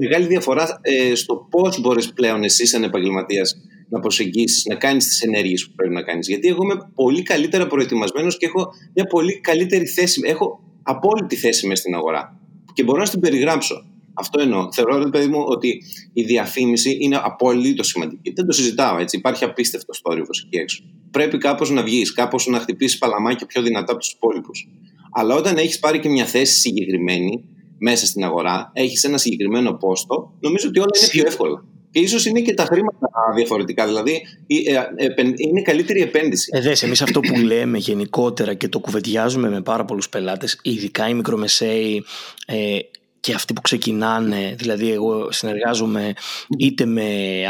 [0.00, 3.56] μεγάλη διαφορά ε, στο πώς μπορείς πλέον εσύ, σαν επαγγελματίας,
[3.88, 6.28] να προσεγγίσεις, να κάνεις τις ενέργειες που πρέπει να κάνεις.
[6.28, 10.20] Γιατί εγώ είμαι πολύ καλύτερα προετοιμασμένος και έχω μια πολύ καλύτερη θέση.
[10.24, 12.40] Έχω απόλυτη θέση μέσα στην αγορά.
[12.72, 13.84] Και μπορώ να την περιγράψω.
[14.14, 14.72] Αυτό εννοώ.
[14.72, 15.82] Θεωρώ, παιδί μου, ότι
[16.12, 18.32] η διαφήμιση είναι απολύτως σημαντική.
[18.32, 19.16] Δεν το συζητάω έτσι.
[19.16, 20.84] Υπάρχει απίστευτο στόριο εκεί έξω.
[21.10, 24.68] Πρέπει κάπως να βγεις, κάπως να χτυπήσεις παλαμάκια πιο δυνατά από τους υπόλοιπους.
[25.12, 27.44] Αλλά όταν έχεις πάρει και μια θέση συγκεκριμένη,
[27.78, 31.64] μέσα στην αγορά, έχεις ένα συγκεκριμένο πόστο, νομίζω ότι όλα είναι πιο εύκολα.
[31.90, 33.86] Και ίσως είναι και τα χρήματα διαφορετικά.
[33.86, 36.50] Δηλαδή, ε, είναι καλύτερη επένδυση.
[36.52, 41.08] Ε, δες, εμείς αυτό που λέμε γενικότερα και το κουβεντιάζουμε με πάρα πολλούς πελάτες, ειδικά
[41.08, 42.04] οι μικρομεσαίοι,
[42.46, 42.78] ε,
[43.20, 46.12] και αυτοί που ξεκινάνε, δηλαδή εγώ συνεργάζομαι
[46.58, 47.08] είτε με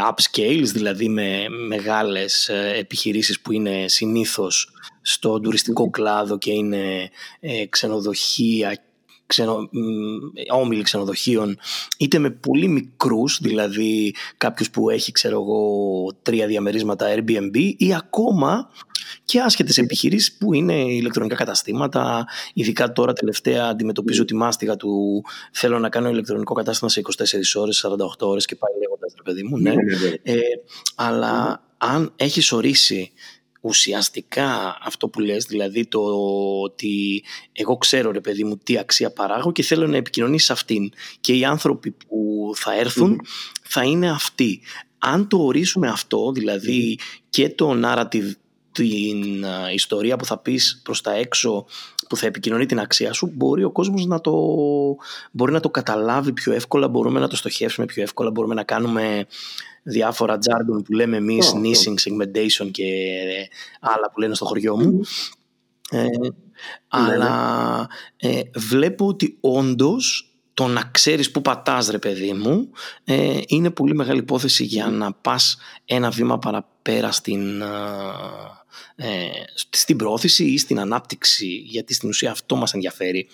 [0.09, 7.65] upscales, δηλαδή με μεγάλες ε, επιχειρήσεις που είναι συνήθως στο τουριστικό κλάδο και είναι ε,
[7.65, 8.77] ξενοδοχεία
[9.29, 9.69] ξενο,
[10.51, 11.57] όμιλοι ξενοδοχείων
[11.97, 15.61] είτε με πολύ μικρούς δηλαδή κάποιους που έχει ξέρω εγώ
[16.21, 18.69] τρία διαμερίσματα Airbnb ή ακόμα
[19.25, 25.79] και άσχετες επιχειρήσεις που είναι ηλεκτρονικά καταστήματα ειδικά τώρα τελευταία αντιμετωπίζω τη μάστιγα του θέλω
[25.79, 29.57] να κάνω ηλεκτρονικό κατάστημα σε 24 ώρες, 48 ώρες και πάει λέγοντας ρε παιδί μου
[29.57, 29.69] ναι.
[29.69, 30.33] ναι, ναι, ναι.
[30.33, 30.39] Ε,
[30.95, 33.11] αλλά αν έχεις ορίσει
[33.61, 35.99] ουσιαστικά αυτό που λες, δηλαδή το
[36.63, 40.91] ότι εγώ ξέρω ρε παιδί μου τι αξία παράγω και θέλω να επικοινωνήσει αυτήν.
[41.21, 43.21] Και οι άνθρωποι που θα ερθουν
[43.63, 44.61] θα είναι αυτοί.
[44.97, 48.31] Αν το ορίσουμε αυτό, δηλαδή και το narrative
[48.71, 51.65] την ιστορία που θα πεις προς τα έξω
[52.09, 54.33] που θα επικοινωνεί την αξία σου μπορεί ο κόσμος να το,
[55.31, 59.25] μπορεί να το καταλάβει πιο εύκολα μπορούμε να το στοχεύσουμε πιο εύκολα μπορούμε να κάνουμε
[59.83, 62.85] διάφορα jargon που λέμε εμείς, oh, segmentation και
[63.79, 65.01] άλλα που λένε στο χωριό μου.
[65.89, 66.05] Ε,
[66.87, 67.87] αλλά
[68.17, 72.69] ε, βλέπω ότι όντως το να ξέρεις που πατάς ρε παιδί μου
[73.03, 77.61] ε, είναι πολύ μεγάλη υπόθεση για να πας ένα βήμα παραπέρα στην,
[78.95, 79.07] ε,
[79.69, 83.27] στην πρόθεση ή στην ανάπτυξη γιατί στην ουσία αυτό μας ενδιαφέρει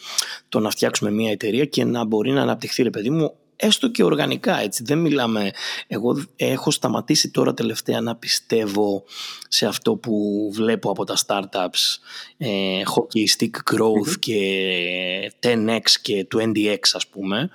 [0.50, 4.04] το να φτιάξουμε μια εταιρεία και να μπορεί να αναπτυχθεί ρε παιδί μου έστω και
[4.04, 5.52] οργανικά έτσι δεν μιλάμε
[5.88, 9.04] εγώ έχω σταματήσει τώρα τελευταία να πιστεύω
[9.48, 12.00] σε αυτό που βλέπω από τα startups
[12.38, 17.50] ε, hockey stick growth και 10x και 20x ας πούμε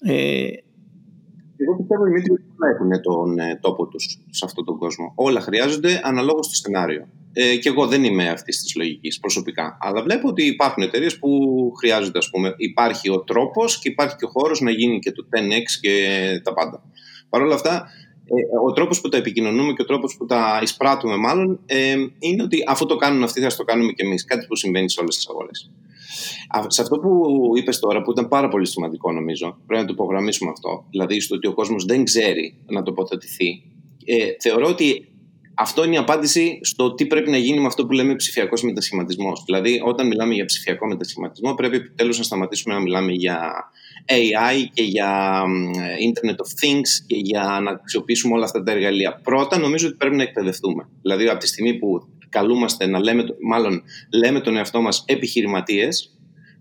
[0.00, 0.48] ε,
[1.62, 5.12] εγώ πιστεύω οι ότι έχουν τον ε, τόπο τους σε αυτόν τον κόσμο.
[5.14, 7.08] Όλα χρειάζονται αναλόγως στο σενάριο.
[7.32, 9.78] Ε, και εγώ δεν είμαι αυτής της λογικής προσωπικά.
[9.80, 11.28] Αλλά βλέπω ότι υπάρχουν εταιρείες που
[11.78, 15.26] χρειάζονται, ας πούμε, υπάρχει ο τρόπος και υπάρχει και ο χώρος να γίνει και το
[15.30, 16.82] 10x και τα πάντα.
[17.28, 17.86] Παρ' όλα αυτά,
[18.24, 22.42] ε, ο τρόπος που τα επικοινωνούμε και ο τρόπος που τα εισπράττουμε, μάλλον, ε, είναι
[22.42, 24.24] ότι αφού το κάνουν αυτοί, θα το κάνουμε κι εμείς.
[24.24, 25.70] Κάτι που συμβαίνει σε όλες τις αγορές.
[26.66, 30.50] Σε αυτό που είπες τώρα, που ήταν πάρα πολύ σημαντικό νομίζω, πρέπει να το υπογραμμίσουμε
[30.50, 30.84] αυτό.
[30.90, 33.62] Δηλαδή, στο ότι ο κόσμος δεν ξέρει να τοποθετηθεί.
[34.04, 35.11] Ε, θεωρώ ότι
[35.54, 39.42] αυτό είναι η απάντηση στο τι πρέπει να γίνει με αυτό που λέμε ψηφιακός μετασχηματισμός.
[39.46, 43.52] Δηλαδή, όταν μιλάμε για ψηφιακό μετασχηματισμό, πρέπει επιτέλους να σταματήσουμε να μιλάμε για
[44.06, 45.42] AI και για
[46.10, 49.20] Internet of Things και για να αξιοποιήσουμε όλα αυτά τα εργαλεία.
[49.22, 50.88] Πρώτα, νομίζω ότι πρέπει να εκπαιδευτούμε.
[51.02, 56.16] Δηλαδή, από τη στιγμή που καλούμαστε να λέμε, μάλλον λέμε τον εαυτό μας επιχειρηματίες,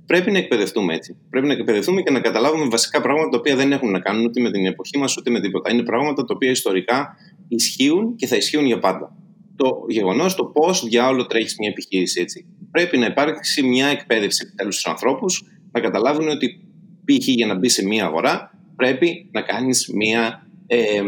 [0.05, 1.17] πρέπει να εκπαιδευτούμε έτσι.
[1.29, 4.41] Πρέπει να εκπαιδευτούμε και να καταλάβουμε βασικά πράγματα τα οποία δεν έχουν να κάνουν ούτε
[4.41, 5.71] με την εποχή μας ούτε με τίποτα.
[5.71, 7.15] Είναι πράγματα τα οποία ιστορικά
[7.55, 9.15] ισχύουν και θα ισχύουν για πάντα.
[9.55, 12.45] Το γεγονός το πώς διάολο τρέχεις μια επιχείρηση έτσι.
[12.71, 16.61] Πρέπει να υπάρξει μια εκπαίδευση επιτέλους στους ανθρώπους να καταλάβουν ότι
[17.05, 17.27] π.χ.
[17.27, 21.01] για να μπει σε μια αγορά πρέπει να κάνεις μια ε,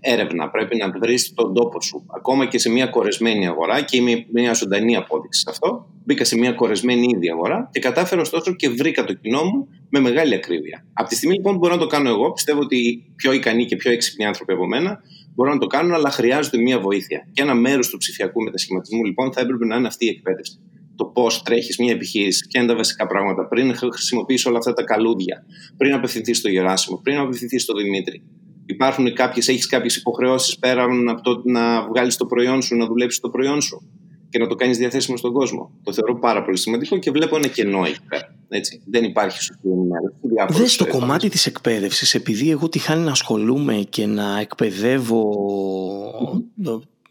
[0.00, 0.50] έρευνα.
[0.50, 2.06] Πρέπει να βρεις τον τόπο σου.
[2.16, 5.86] Ακόμα και σε μια κορεσμένη αγορά, και είμαι μια ζωντανή απόδειξη σε αυτό.
[6.04, 10.00] Μπήκα σε μια κορεσμένη ήδη αγορά και κατάφερα ωστόσο και βρήκα το κοινό μου με
[10.00, 10.86] μεγάλη ακρίβεια.
[10.92, 13.76] Από τη στιγμή λοιπόν που μπορώ να το κάνω εγώ, πιστεύω ότι πιο ικανοί και
[13.76, 15.00] πιο έξυπνοι άνθρωποι από μένα
[15.34, 17.28] μπορούν να το κάνουν, αλλά χρειάζονται μια βοήθεια.
[17.32, 20.58] Και ένα μέρος του ψηφιακού μετασχηματισμού λοιπόν θα έπρεπε να είναι αυτή η εκπαίδευση.
[20.96, 24.82] Το πώς τρέχεις μια επιχείρηση, ποια είναι τα βασικά πράγματα, πριν χρησιμοποιήσει όλα αυτά τα
[24.82, 25.44] καλούδια,
[25.76, 28.22] πριν απευθυνθείς στο Γεράσιμο, πριν απευθυνθείς στο Δημήτρη.
[28.66, 33.20] Υπάρχουν κάποιες, έχεις κάποιες υποχρεώσεις πέρα από το να βγάλεις το προϊόν σου, να δουλέψεις
[33.20, 33.82] το προϊόν σου
[34.28, 35.70] και να το κάνεις διαθέσιμο στον κόσμο.
[35.82, 38.34] Το θεωρώ πάρα πολύ σημαντικό και βλέπω ένα κενό εκεί πέρα.
[38.48, 38.82] Έτσι.
[38.86, 40.14] Δεν υπάρχει σωστή ενημέρωση.
[40.48, 45.24] Δες στο κομμάτι της εκπαίδευσης, επειδή εγώ τη χάνει να ασχολούμαι και να εκπαιδεύω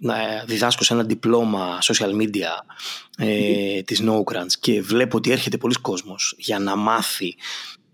[0.03, 2.49] να διδάσκω σε ένα διπλώμα social media
[3.17, 7.35] ε, της Grants και βλέπω ότι έρχεται πολλοί κόσμος για να μάθει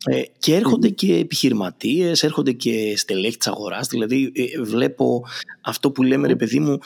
[0.05, 5.25] ε, και ερχονται και επιχειρηματίες, έρχονται και στελέχη της αγοράς, δηλαδή ε, βλέπω
[5.61, 6.79] αυτό που λέμε ρε παιδί μου,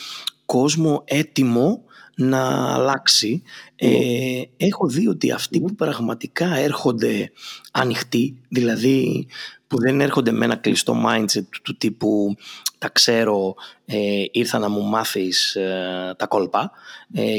[0.45, 1.84] κόσμο έτοιμο
[2.15, 3.41] να αλλάξει.
[3.76, 7.32] Ε, έχω δει ότι αυτοί που πραγματικά έρχονται
[7.71, 9.28] ανοιχτοί, δηλαδή
[9.67, 12.36] που δεν έρχονται με ένα κλειστό mindset του τύπου
[12.78, 15.58] τα ξέρω, ε, ήρθα να μου μάθεις
[16.17, 16.71] τα κόλπα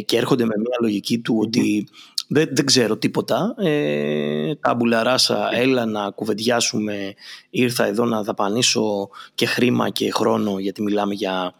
[0.05, 1.87] και έρχονται με μια λογική του ότι
[2.33, 3.55] δεν, δεν ξέρω τίποτα.
[3.59, 7.15] Ε, τα μπουλαράσα, έλα να κουβεντιάσουμε.
[7.51, 11.55] Ήρθα εδώ να δαπανίσω και χρήμα και χρόνο, γιατί μιλάμε για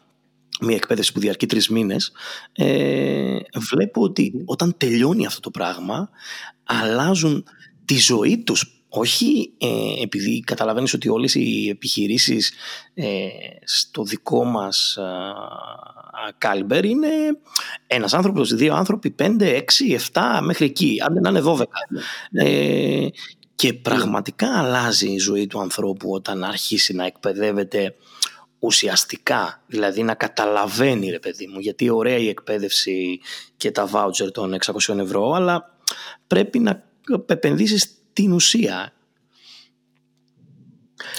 [0.61, 2.13] μια εκπαίδευση που διαρκεί τρεις μήνες.
[2.53, 3.37] Ε,
[3.71, 6.11] βλέπω ότι όταν τελειώνει αυτό το πράγμα,
[6.65, 7.45] αλλάζουν
[7.85, 12.53] τη ζωή τους όχι ε, επειδή καταλαβαίνεις ότι όλες οι επιχειρήσεις
[12.95, 13.27] ε,
[13.65, 14.99] στο δικό μας
[16.39, 17.09] caliber είναι
[17.87, 21.79] ένας άνθρωπος, δύο άνθρωποι, πέντε, έξι, εφτά μέχρι εκεί, αν δεν είναι δώδεκα.
[22.33, 23.07] Ε,
[23.55, 27.95] και πραγματικά αλλάζει η ζωή του ανθρώπου όταν αρχίσει να εκπαιδεύεται
[28.63, 33.21] ουσιαστικά, δηλαδή να καταλαβαίνει ρε παιδί μου, γιατί ωραία η εκπαίδευση
[33.57, 35.79] και τα voucher των 600 ευρώ, αλλά
[36.27, 36.85] πρέπει να
[37.27, 38.93] επενδύσεις την ουσία.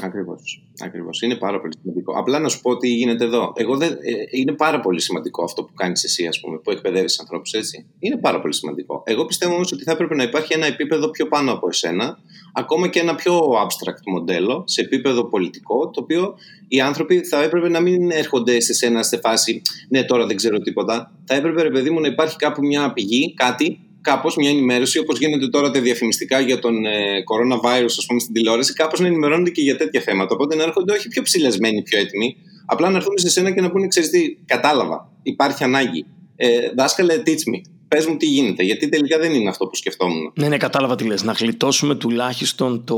[0.01, 0.62] Ακριβώς.
[0.81, 1.21] Ακριβώς.
[1.21, 2.13] Είναι πάρα πολύ σημαντικό.
[2.17, 3.53] Απλά να σου πω τι γίνεται εδώ.
[3.55, 7.19] Εγώ δεν, ε, είναι πάρα πολύ σημαντικό αυτό που κάνεις εσύ, ας πούμε, που εκπαιδεύεις
[7.19, 7.85] ανθρώπους έτσι.
[7.99, 9.03] Είναι πάρα πολύ σημαντικό.
[9.05, 12.17] Εγώ πιστεύω όμως ότι θα έπρεπε να υπάρχει ένα επίπεδο πιο πάνω από εσένα,
[12.53, 16.35] ακόμα και ένα πιο abstract μοντέλο, σε επίπεδο πολιτικό, το οποίο
[16.67, 20.59] οι άνθρωποι θα έπρεπε να μην έρχονται σε σένα σε φάση Ναι, τώρα δεν ξέρω
[20.59, 21.11] τίποτα.
[21.25, 25.19] Θα έπρεπε, ρε παιδί μου, να υπάρχει κάπου μια πηγή, κάτι κάπως μια ενημέρωση, όπως
[25.19, 29.49] γίνεται τώρα τα διαφημιστικά για τον ε, coronavirus, ας πούμε, στην τηλεόραση, κάπως να ενημερώνονται
[29.49, 30.33] και για τέτοια θέματα.
[30.35, 32.35] Οπότε να έρχονται όχι πιο ψηλεσμένοι, πιο έτοιμοι,
[32.65, 36.05] απλά να έρθουν σε σένα και να πούνε, ξέρεις τι, κατάλαβα, υπάρχει ανάγκη.
[36.35, 37.61] Ε, δάσκαλε, teach me.
[37.87, 40.31] Πες μου τι γίνεται, γιατί τελικά δεν είναι αυτό που σκεφτόμουν.
[40.35, 41.23] Ναι, ναι, κατάλαβα τι λες.
[41.23, 42.97] Να γλιτώσουμε τουλάχιστον το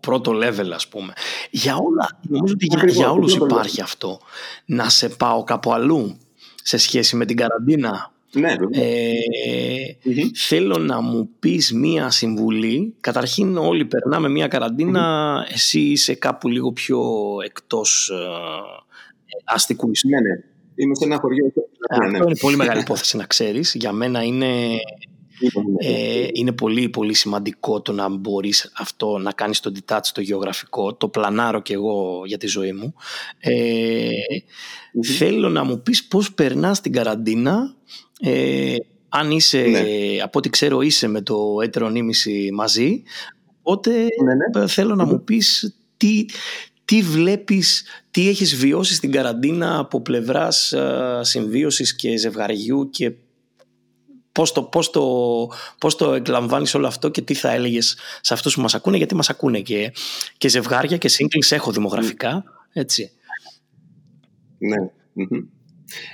[0.00, 1.12] πρώτο level, ας πούμε.
[1.50, 4.20] Για όλα, νομίζω ότι για, για όλους υπάρχει αυτό.
[4.64, 6.16] Να σε πάω κάπου αλλού
[6.62, 8.12] σε σχέση με την καραντίνα.
[8.34, 9.12] Ναι, ε,
[10.34, 12.94] Θέλω να μου πεις μία συμβουλή.
[13.00, 15.46] Καταρχήν όλοι περνάμε μία καραντίνα.
[15.52, 17.00] Εσύ είσαι κάπου λίγο πιο
[17.44, 18.16] εκτός ε,
[19.44, 20.44] αστικού Ναι, ναι.
[20.74, 21.52] Είμαι σε ένα χωριό.
[21.90, 22.16] Αυτό ναι.
[22.16, 23.74] είναι πολύ μεγάλη υπόθεση να ξέρεις.
[23.74, 24.46] Για μένα είναι...
[25.78, 30.94] Ε, είναι πολύ πολύ σημαντικό το να μπορείς αυτό να κάνεις το detach το γεωγραφικό
[30.94, 32.94] το πλανάρω και εγώ για τη ζωή μου
[33.38, 34.08] ε,
[35.18, 37.74] θέλω να μου πεις πώς περνάς την καραντίνα
[38.24, 38.76] ε,
[39.08, 40.22] αν είσαι, ναι.
[40.22, 43.02] από ό,τι ξέρω είσαι με το έτερο νήμιση μαζί,
[43.62, 44.66] οπότε ναι, ναι.
[44.66, 46.24] θέλω να μου πεις τι,
[46.84, 53.12] τι βλέπεις, τι έχεις βιώσει στην καραντίνα από πλευράς α, συμβίωσης και ζευγαριού και
[54.32, 55.06] πώς το, πώς, το,
[55.78, 59.14] πώς το εκλαμβάνεις όλο αυτό και τι θα έλεγες σε αυτούς που μας ακούνε γιατί
[59.14, 59.92] μας ακούνε και,
[60.38, 63.10] και ζευγάρια και σύγκλης έχω δημογραφικά έτσι.
[64.58, 64.76] Ναι.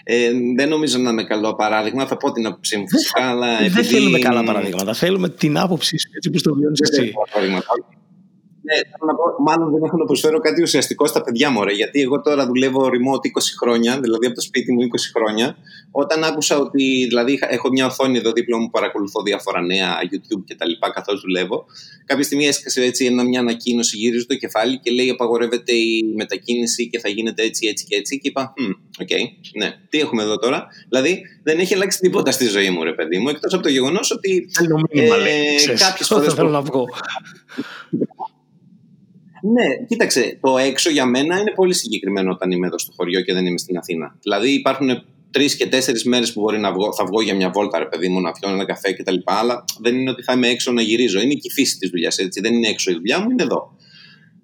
[0.04, 2.06] Ε, δεν νομίζω να είναι καλό παράδειγμα.
[2.06, 3.28] Θα πω την άποψή μου φυσικά.
[3.28, 3.74] Αλλά επειδή...
[3.74, 4.94] Δεν θέλουμε καλά παραδείγματα.
[4.94, 7.12] Θέλουμε την άποψή σου έτσι που το βιώνεις εσύ.
[8.68, 12.00] Ναι, θέλω να πω, μάλλον δεν έχω να προσφέρω κάτι ουσιαστικό στα παιδιά μου, γιατί
[12.00, 15.56] εγώ τώρα δουλεύω remote 20 χρόνια, δηλαδή από το σπίτι μου 20 χρόνια.
[15.90, 20.54] Όταν άκουσα ότι δηλαδή, έχω μια οθόνη εδώ δίπλα μου, παρακολουθώ διάφορα νέα YouTube και
[20.54, 21.64] τα λοιπά καθώς δουλεύω.
[22.04, 26.88] Κάποια στιγμή έσκασε έτσι ένα, μια ανακοίνωση, γύριζε το κεφάλι και λέει απαγορεύεται η μετακίνηση
[26.88, 28.18] και θα γίνεται έτσι, έτσι και έτσι.
[28.18, 28.52] Και είπα,
[29.00, 29.22] okay,
[29.58, 33.18] ναι, τι έχουμε εδώ τώρα; Δηλαδή δεν έχει αλλάξει τίποτα στη ζωή μου, ρε παιδί
[33.18, 34.48] μου, εκτός από το γεγονός ότι.
[34.90, 36.34] Ε, Κάποιες φορές.
[36.34, 36.84] Θέλω να βγω.
[39.42, 43.32] Ναι, κοίταξε, το έξω για μένα είναι πολύ συγκεκριμένο όταν είμαι εδώ στο χωριό και
[43.32, 44.16] δεν είμαι στην Αθήνα.
[44.22, 47.78] Δηλαδή υπάρχουν τρεις και τέσσερις μέρες που μπορεί να βγω, θα βγω για μια βόλτα,
[47.78, 49.16] ρε παιδί μου, να πιω ένα καφέ κτλ.
[49.24, 51.20] Αλλά δεν είναι ότι θα είμαι έξω να γυρίζω.
[51.20, 52.40] Είναι και η φύση της δουλειάς, έτσι.
[52.40, 53.76] Δεν είναι έξω η δουλειά μου, είναι εδώ.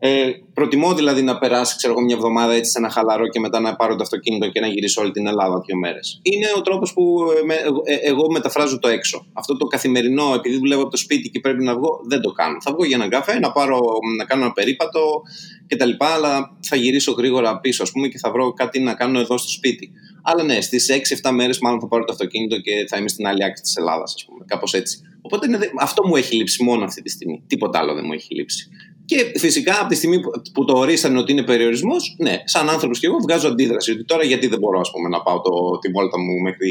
[0.07, 3.77] Ε, προτιμώ δηλαδή να περάσει ξέρω, μια εβδομάδα έτσι σε ένα χαλαρό και μετά να
[3.77, 6.21] πάρω το αυτοκίνητο και να γυρίσω όλη την Ελλάδα δύο μέρες.
[6.23, 9.27] Είναι ο τρόπος που ε, ε, εγώ μεταφράζω το έξω.
[9.33, 12.57] Αυτό το καθημερινό, επειδή δουλεύω από το σπίτι και πρέπει να βγω, δεν το κάνω.
[12.61, 13.81] Θα βγω για ένα καφέ, να, πάρω,
[14.17, 15.23] να κάνω ένα περίπατο
[15.67, 15.91] κτλ.
[15.99, 19.49] Αλλά θα γυρίσω γρήγορα πίσω, ας πούμε, και θα βρω κάτι να κάνω εδώ στο
[19.49, 19.91] σπίτι.
[20.23, 20.91] Αλλά ναι, στις
[21.23, 24.15] 6-7 μέρες μάλλον θα πάρω το αυτοκίνητο και θα είμαι στην άλλη άκρη της Ελλάδας,
[24.15, 24.45] ας πούμε.
[24.47, 24.99] Κάπως έτσι.
[25.23, 27.43] Οπότε είναι, αυτό μου έχει λείψει μόνο αυτή τη στιγμή.
[27.47, 28.69] Τίποτα άλλο δεν μου έχει λείψει.
[29.07, 30.21] Και φυσικά από τη στιγμή
[30.53, 33.91] που το ορίσανε ότι είναι περιορισμός, ναι, σαν άνθρωπος και εγώ βγάζω αντίδραση.
[33.91, 36.71] Ότι τώρα γιατί δεν μπορώ ας πούμε, να πάω το, τη βόλτα μου μέχρι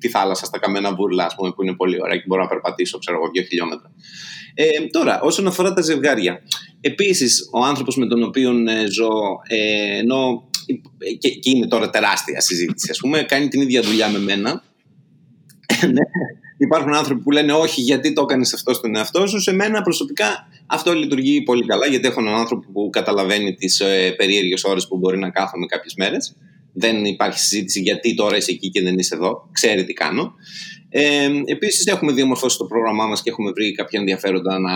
[0.00, 3.16] τη θάλασσα στα καμένα βούρλα, πούμε, που είναι πολύ ωραία και μπορώ να περπατήσω, ξέρω
[3.16, 3.90] εγώ, δύο χιλιόμετρα.
[4.54, 6.42] Ε, τώρα, όσον αφορά τα ζευγάρια.
[6.80, 9.08] Επίσης, ο άνθρωπος με τον οποίο ε, ζω,
[9.46, 10.48] ε, ενώ
[11.18, 14.62] και, και είναι τώρα τεράστια συζήτηση, ας πούμε, κάνει την ίδια δουλειά με μένα.
[15.92, 16.02] ναι,
[16.56, 19.40] υπάρχουν άνθρωποι που λένε όχι γιατί το έκανες αυτό στον εαυτό σου.
[19.40, 24.14] Σε μένα προσωπικά αυτό λειτουργεί πολύ καλά γιατί έχω έναν άνθρωπο που καταλαβαίνει τις ε,
[24.16, 26.36] περίεργες ώρες που μπορεί να κάθομαι κάποιες μέρες.
[26.72, 29.48] Δεν υπάρχει συζήτηση γιατί τώρα είσαι εκεί και δεν είσαι εδώ.
[29.52, 30.34] Ξέρει τι κάνω.
[30.88, 34.70] Ε, Επίσης, έχουμε διαμορφώσει το πρόγραμμά μας και έχουμε βρει κάποια ενδιαφέροντα να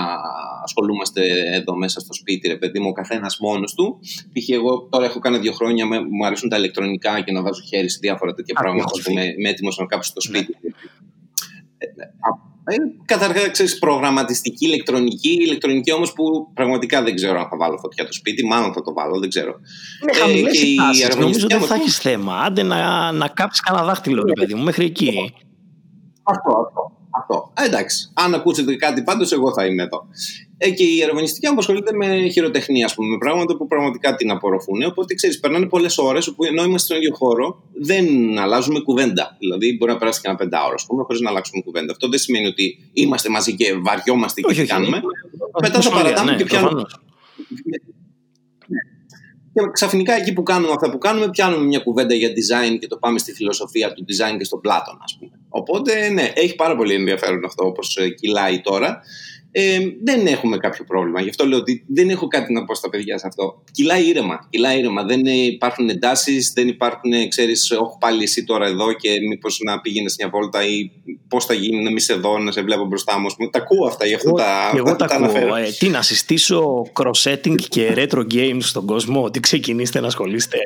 [0.62, 1.22] ασχολούμαστε
[1.52, 3.98] εδώ μέσα στο σπίτι, ρε παιδί μου, ο καθένας μόνος του.
[4.32, 4.48] Π.χ.
[4.48, 7.98] εγώ τώρα έχω κάνει δύο χρόνια, μου αρέσουν τα ηλεκτρονικά και να βάζω χέρι σε
[8.00, 8.90] διάφορα τέτοια πράγματα.
[9.38, 10.56] Είμαι έτοιμος να κάψω στο σπίτι.
[10.60, 10.70] Ναι.
[11.78, 11.86] Ε,
[13.04, 15.32] Καταρχά, ξέρεις, προγραμματιστική, ηλεκτρονική.
[15.32, 18.46] Ηλεκτρονική όμως που πραγματικά δεν ξέρω αν θα βάλω φωτιά το σπίτι.
[18.46, 19.54] Μάλλον θα το βάλω, δεν ξέρω.
[20.04, 20.78] Ναι, ε, και η
[21.18, 22.38] Νομίζω δεν θα έχεις θέμα.
[22.38, 25.34] Άντε να, να κάψεις κανένα δάχτυλο, ρε παιδί μου, μέχρι εκεί.
[26.22, 26.92] Αυτό, αυτό.
[27.10, 27.52] αυτό.
[27.62, 28.10] Ε, εντάξει.
[28.14, 30.06] Αν ακούσετε κάτι πάντως, εγώ θα είμαι εδώ.
[30.60, 34.30] Ε, και η αραβωνιστική μου ασχολείται με χειροτεχνία, ας πούμε, με πράγματα που πραγματικά την
[34.30, 34.82] απορροφούν.
[34.82, 39.36] Οπότε ξέρεις, περνάνε πολλές ώρες όπου ενώ είμαστε στον ίδιο χώρο δεν αλλάζουμε κουβέντα.
[39.38, 41.92] Δηλαδή, μπορεί να περάσει και ένα πεντάωρο, ας πούμε, χωρίς να αλλάξουμε κουβέντα.
[41.92, 45.00] Αυτό δεν σημαίνει ότι είμαστε μαζί και βαριόμαστε και τι κάνουμε.
[45.62, 46.84] Μετά θα παρατάμε και πιάνουμε.
[49.52, 52.96] Και ξαφνικά εκεί που κάνουμε αυτά που κάνουμε, πιάνουμε μια κουβέντα για design και το
[52.96, 55.30] πάμε στη φιλοσοφία του design και στον Πλάτων, ας πούμε.
[55.48, 59.00] Οπότε, ναι, έχει πάρα πολύ ενδιαφέρον αυτό όπως κυλάει τώρα
[59.52, 61.20] ε, δεν έχουμε κάποιο πρόβλημα.
[61.20, 63.62] Γι' αυτό λέω ότι δεν έχω κάτι να πω στα παιδιά σε αυτό.
[63.72, 64.46] Κυλάει ήρεμα.
[64.50, 65.04] Κυλάει ήρεμα.
[65.04, 70.14] Δεν υπάρχουν εντάσεις, δεν υπάρχουν, ξέρεις, όχι πάλι εσύ τώρα εδώ και μήπως να πήγαινες
[70.18, 70.90] μια βόλτα ή
[71.28, 73.26] πώς θα γίνει να σε εδώ, να σε βλέπω μπροστά μου.
[73.50, 75.54] Τα ακούω αυτά, γι' αυτό τα, εγώ τα, τα ακούω.
[75.54, 80.56] Ε, τι να συστήσω cross-setting και retro games στον κόσμο, ότι ξεκινήστε να ασχολείστε.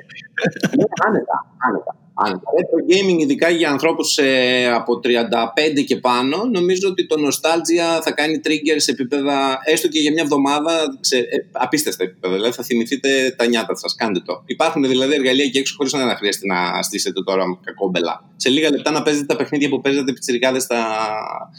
[0.77, 1.97] Ναι, άνετα, άνετα.
[2.31, 8.13] Το gaming, ειδικά για ανθρώπους ε, από 35 και πάνω, νομίζω ότι το nostalgia θα
[8.13, 12.35] κάνει trigger σε επίπεδα, έστω και για μια εβδομάδα, σε ε, απίστευτα επίπεδα.
[12.35, 13.95] Δηλαδή θα θυμηθείτε τα νιάτα σας.
[13.95, 14.43] Κάντε το.
[14.47, 18.25] Υπάρχουν δηλαδή εργαλεία εκεί έξω χωρίς να χρειάζεται να στήσετε τώρα κακόμπελα.
[18.37, 20.85] Σε λίγα λεπτά να παίζετε τα παιχνίδια που παίζετε πιτσιρικάδες στα,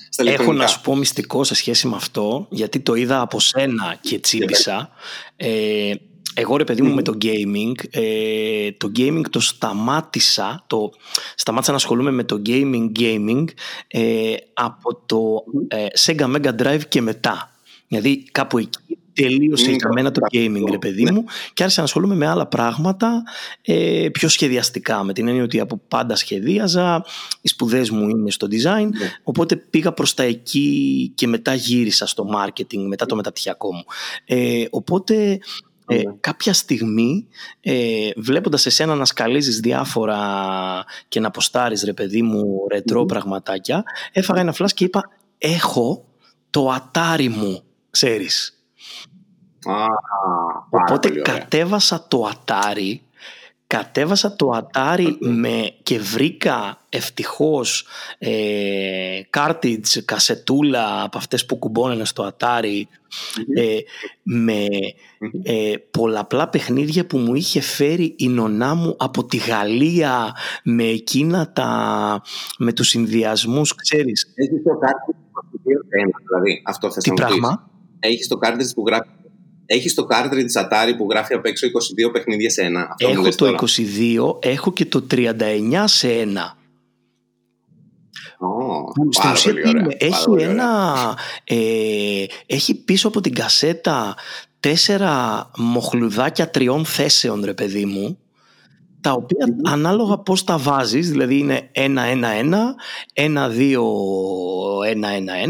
[0.09, 3.97] στα Έχω να σου πω μυστικό σε σχέση με αυτό, γιατί το είδα από σένα
[4.01, 4.89] και τσίπησα.
[5.35, 5.93] Ε,
[6.33, 10.91] εγώ ρε παιδί μου με το gaming, ε, το gaming το σταμάτησα, το,
[11.35, 13.43] σταμάτησα να ασχολούμαι με το gaming gaming
[13.87, 17.51] ε, από το ε, Sega Mega Drive και μετά.
[17.87, 22.15] Δηλαδή κάπου εκεί τελείωσε για μένα το gaming ρε παιδί μου και άρχισα να ασχολούμαι
[22.15, 23.23] με άλλα πράγματα
[23.61, 27.05] ε, πιο σχεδιαστικά με την έννοια ότι από πάντα σχεδίαζα
[27.41, 29.11] οι σπουδές μου είναι στο design ναι.
[29.23, 33.83] οπότε πήγα προς τα εκεί και μετά γύρισα στο marketing μετά το μεταπτυχιακό μου
[34.25, 35.39] ε, οπότε
[35.87, 37.27] ε, κάποια στιγμή
[37.61, 40.19] ε, βλέποντας εσένα να σκαλίζεις διάφορα
[41.07, 46.05] και να αποστάρεις ρε παιδί μου ρετρό πραγματάκια έφαγα ένα φλάς και είπα έχω
[46.49, 48.63] το ατάρι μου ξέρεις
[50.69, 53.01] οπότε κατέβασα το ατάρι
[53.67, 57.85] κατέβασα το Atari με, και βρήκα ευτυχώς
[58.17, 62.81] ε, cartridge, κασετούλα από αυτές που κουμπώνανε στο Atari
[63.55, 63.77] ε,
[64.23, 64.65] με
[65.43, 71.51] ε, πολλαπλά παιχνίδια που μου είχε φέρει η νονά μου από τη Γαλλία με εκείνα
[71.51, 72.21] τα
[72.57, 74.33] με τους συνδυασμούς ξέρεις.
[74.35, 75.23] Έχεις το cartridge
[76.27, 79.09] δηλαδή αυτό θες Τι να πράγμα; Έχεις το cartridge που γράφει
[79.65, 81.67] έχεις το cartridge Atari που γράφει απ' έξω
[82.07, 82.87] 22 παιχνίδια σε ένα.
[82.89, 83.65] Αυτό έχω το
[84.39, 86.57] 22, έχω και το 39 σε ένα.
[88.39, 89.53] Oh, στην ουσία
[89.97, 90.69] έχει ένα
[91.43, 94.15] ε, έχει πίσω από την κασέτα
[94.59, 98.17] τέσσερα μοχλουδάκια τριών θέσεων ρε παιδί μου
[99.03, 101.85] τα οποία ανάλογα πώς τα βάζεις, δηλαδή είναι 1-1-1,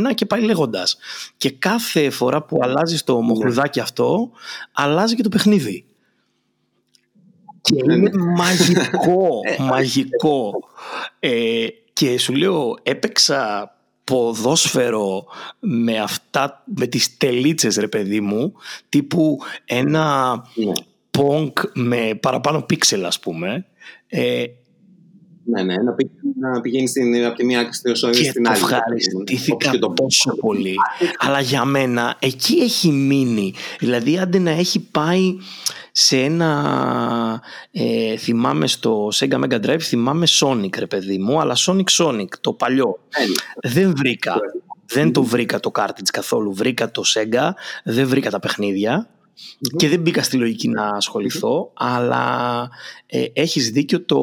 [0.09, 0.97] 1-2-1-1-1 και πάει λέγοντας.
[1.37, 4.31] Και κάθε φορά που αλλάζεις το μοχλουδάκι αυτό,
[4.71, 5.85] αλλάζει και το παιχνίδι.
[7.61, 8.09] Και είναι ναι.
[8.37, 10.51] μαγικό, ε, μαγικό.
[11.19, 13.71] Ε, και σου λέω, έπαιξα
[14.03, 15.25] ποδόσφαιρο
[15.59, 18.53] με αυτά, με τις τελίτσες ρε παιδί μου,
[18.89, 20.71] τύπου ένα ναι.
[21.17, 23.65] Pong με παραπάνω πίξελ ας πούμε.
[24.07, 24.43] Ε,
[25.45, 28.17] ναι, ναι, να, να πηγαίνεις στην, από τη μία άκρη στην άλλη.
[28.17, 30.75] Και το ευχαριστήθηκα τόσο πολύ.
[31.17, 33.53] Αλλά για μένα εκεί έχει μείνει.
[33.79, 35.37] Δηλαδή άντε να έχει πάει
[35.91, 41.89] σε ένα ε, θυμάμαι στο Sega Mega Drive θυμάμαι Sonic ρε παιδί μου αλλά Sonic
[41.97, 42.99] Sonic το παλιό.
[43.61, 44.35] Δεν βρήκα.
[44.85, 46.53] Δεν το βρήκα το cartridge καθόλου.
[46.53, 47.49] Βρήκα το Sega
[47.83, 49.07] δεν βρήκα τα παιχνίδια
[49.75, 52.69] και δεν μπήκα στη λογική να ασχοληθω αλλά
[53.05, 54.19] ε, έχεις δίκιο το...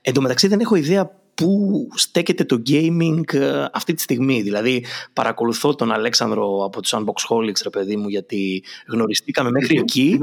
[0.00, 4.42] Εν τω μεταξύ δεν έχω ιδέα πού στέκεται το gaming ε, αυτή τη στιγμή.
[4.42, 10.18] Δηλαδή παρακολουθώ τον Αλέξανδρο από τους Unboxholics ρε παιδί μου γιατί γνωριστήκαμε μέχρι εκεί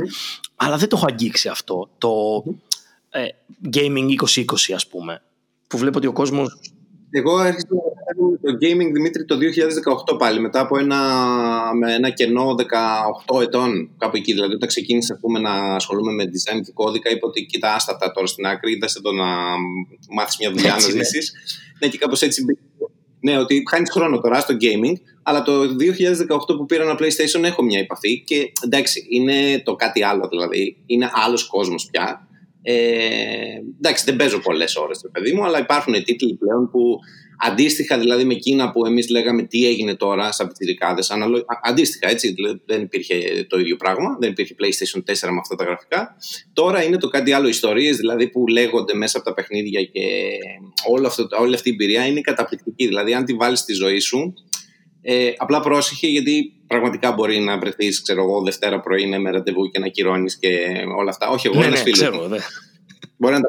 [0.56, 1.90] αλλά δεν το έχω αγγίξει αυτό.
[1.98, 2.44] Το
[3.10, 3.28] ε,
[3.74, 5.22] gaming 2020 ας πούμε
[5.68, 6.60] που βλέπω ότι ο κόσμος
[7.10, 7.68] εγώ άρχισα
[8.42, 9.36] το gaming Δημήτρη το
[10.14, 11.00] 2018 πάλι μετά από ένα,
[11.80, 12.56] με ένα κενό
[13.36, 17.28] 18 ετών κάπου εκεί δηλαδή όταν ξεκίνησα πούμε, να ασχολούμαι με design και κώδικα είπα
[17.28, 19.26] ότι κοίτα άστα τώρα στην άκρη είδα το να
[20.10, 21.34] μάθεις μια δουλειά να ζήσεις
[21.80, 22.46] ναι και κάπως έτσι
[23.24, 27.64] ναι, ότι χάνεις χρόνο τώρα στο gaming, αλλά το 2018 που πήρα ένα PlayStation έχω
[27.64, 30.78] μια επαφή και εντάξει, είναι το κάτι άλλο δηλαδή.
[30.86, 32.28] Είναι άλλος κόσμος πια.
[32.62, 32.74] Ε,
[33.78, 37.00] εντάξει, δεν παίζω πολλές ώρες το παιδί μου, αλλά υπάρχουν τίτλοι πλέον που
[37.40, 41.02] αντίστοιχα δηλαδή με εκείνα που εμείς λέγαμε τι έγινε τώρα σαν πιτσιρικάδε.
[41.64, 42.36] Αντίστοιχα, έτσι.
[42.66, 44.18] Δεν υπήρχε το ίδιο πράγμα.
[44.20, 46.16] Δεν υπήρχε PlayStation 4 με αυτά τα γραφικά.
[46.54, 47.48] Τώρα είναι το κάτι άλλο.
[47.48, 50.02] Ιστορίες δηλαδή που λέγονται μέσα από τα παιχνίδια και
[50.90, 52.88] όλο αυτό, όλη αυτή η εμπειρία είναι καταπληκτική.
[52.88, 54.34] Δηλαδή, αν τη βάλεις στη ζωή σου,
[55.06, 59.80] Ε, απλά πρόσεχε γιατί πραγματικά μπορεί να βρεθείς, ξέρω εγώ, Δευτέρα πρωί με ραντεβού και
[59.80, 60.50] να κυρώνει και
[60.98, 61.30] όλα αυτά.
[61.30, 62.00] Όχι, εγώ, ναι, ένας ναι, φίλος.
[62.10, 62.38] ξέρω, ναι.
[63.18, 63.48] Μπορεί να τα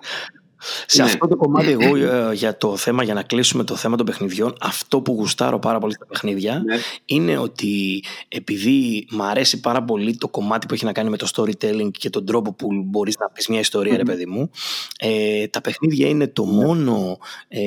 [0.86, 1.08] Σε Ναι.
[1.08, 4.54] αυτό το κομμάτι, εγώ ε, για το θέμα, για να κλείσουμε το θέμα των παιχνιδιών,
[4.60, 6.76] αυτό που γουστάρω πάρα πολύ στα παιχνίδια Ναι.
[7.04, 11.28] είναι ότι επειδή μ' αρέσει πάρα πολύ το κομμάτι που έχει να κάνει με το
[11.34, 14.50] storytelling και τον τρόπο που μπορείς να πεις μια ιστορία, ρε παιδί μου,
[14.98, 17.60] ε, τα παιχνίδια είναι το μόνο ε,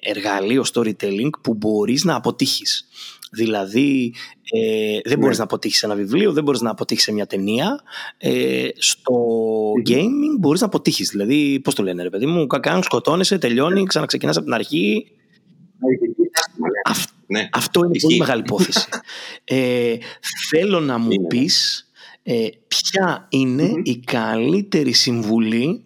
[0.00, 2.88] εργαλείο storytelling που μπορείς να αποτύχεις.
[3.34, 4.14] Δηλαδή,
[4.52, 7.80] ε, δεν μπορείς να αποτύχεις σε ένα βιβλίο, δεν μπορείς να αποτύχεις σε μια ταινία.
[8.18, 9.12] Ε, στο
[9.90, 11.08] gaming μπορείς να αποτύχεις.
[11.10, 15.06] Δηλαδή, πώς το λένε ρε παιδί μου, κακάν, σκοτώνεσαι, τελειώνει, ξαναξεκινάς από την αρχή.
[16.90, 17.48] Αυ- Ναι.
[17.52, 18.06] αυτό είναι Ισχύει.
[18.06, 18.88] πολύ μεγάλη υπόθεση.
[19.44, 19.96] ε,
[20.50, 21.26] θέλω να μου Είναι.
[21.26, 21.88] πεις
[22.22, 23.80] ε, ποια είναι Μμμ.
[23.82, 25.84] η καλύτερη συμβουλή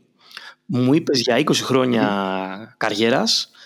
[0.67, 3.58] μου είπες για 20 χρόνια καριέρας ε,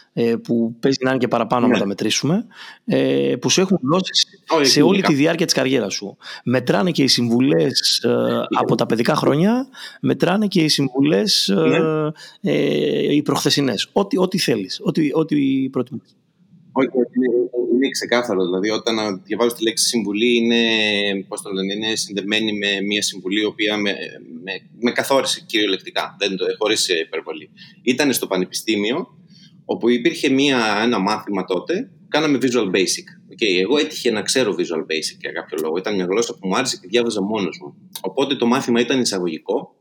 [0.43, 1.73] που παίζει να είναι και παραπάνω Ναι.
[1.73, 2.47] να τα μετρήσουμε
[2.85, 4.11] ε, που σου έχουν δώσει
[4.49, 5.09] Όχι, σε όλη γενικά.
[5.09, 6.17] τη διάρκεια της καριέρας σου.
[6.45, 8.11] Μετράνε και οι συμβουλές ε,
[8.59, 9.69] από τα παιδικά χρόνια,
[10.01, 12.51] μετράνε και οι συμβουλές ε, Ναι.
[12.53, 13.89] ε, οι προχθεσινές.
[13.93, 16.17] Ό,τι, ό,τι θέλεις, ό,τι, ό,τι προτιμάς.
[16.75, 18.45] Όχι, όχι, είναι, είναι ξεκάθαρο.
[18.45, 20.57] Δηλαδή, όταν διαβάζω τη λέξη συμβουλή, είναι,
[21.29, 23.91] πώς το λένε, είναι συνδεμένη με μια συμβουλή η οποία με,
[24.43, 27.51] με, με καθόρισε κυριολεκτικά, δεν το, χωρίς υπερβολή.
[27.83, 29.17] Ήταν στο πανεπιστήμιο,
[29.73, 33.07] όπου υπήρχε μια, ένα μάθημα τότε, κάναμε Visual Basic.
[33.33, 35.77] Okay, εγώ έτυχε να ξέρω Visual Basic για κάποιο λόγο.
[35.77, 37.75] Ήταν μια γλώσσα που μου άρεσε και διάβαζα μόνος μου.
[38.01, 39.77] Οπότε το μάθημα ήταν εισαγωγικό.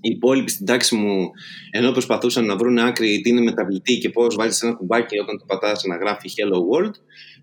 [0.00, 1.30] Οι υπόλοιποι στην τάξη μου,
[1.70, 5.44] ενώ προσπαθούσαν να βρουν άκρη τι είναι μεταβλητή και πώς βάζεις ένα κουμπάκι όταν το
[5.46, 6.94] πατάς να γράφει Hello World,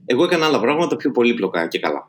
[0.06, 2.08] εγώ έκανα άλλα πράγματα πιο πολύπλοκα και καλά.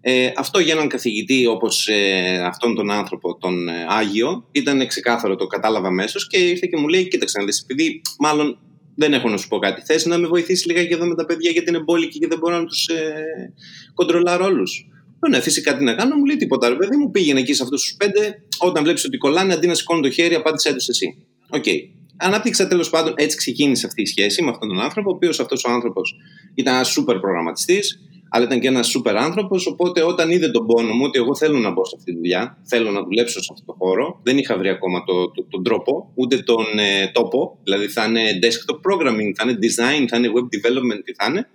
[0.00, 5.36] Ε, αυτό για έναν καθηγητή όπως ε, αυτόν τον άνθρωπο, τον ε, Άγιο, ήταν ξεκάθαρο,
[5.36, 8.58] το κατάλαβα αμέσως και ήρθε και μου λέει: Κοίταξε να δεις, επειδή μάλλον
[8.94, 9.82] δεν έχω να σου πω κάτι.
[9.84, 12.38] Θες να με βοηθήσεις λίγα και εδώ με τα παιδιά γιατί είναι μπόλικοι και δεν
[12.38, 13.52] μπορώ να τους ε,
[13.94, 14.88] κοντρολάρω όλους.
[15.28, 16.68] Ναι, φυσικά τι να κάνω, μου λέει τίποτα.
[16.68, 18.42] Ρε παιδί μου, πήγαινε εκεί σε αυτούς τους πέντε.
[18.58, 21.16] Όταν βλέπεις ότι κολλάνε, αντί να σηκώνει το χέρι, απάντησε τους εσύ.
[21.50, 21.78] Okay.
[22.16, 25.64] Ανάπτυξα τέλος πάντων, έτσι ξεκίνησε αυτή η σχέση με αυτόν τον άνθρωπο, ο οποίος αυτός
[25.64, 26.16] ο άνθρωπος
[26.54, 28.00] ήταν ένας σούπερ προγραμματιστής,
[28.34, 29.66] αλλά ήταν και ένας σούπερ άνθρωπος.
[29.66, 32.58] Οπότε όταν είδε τον πόνο μου ότι εγώ θέλω να μπω σε αυτή τη δουλειά,
[32.64, 36.12] θέλω να δουλέψω σε αυτό το χώρο, δεν είχα βρει ακόμα το, το, τον τρόπο,
[36.14, 37.58] ούτε τον ε, τόπο.
[37.62, 41.46] Δηλαδή θα είναι desktop programming, θα είναι design, θα είναι web development, τι θα είναι.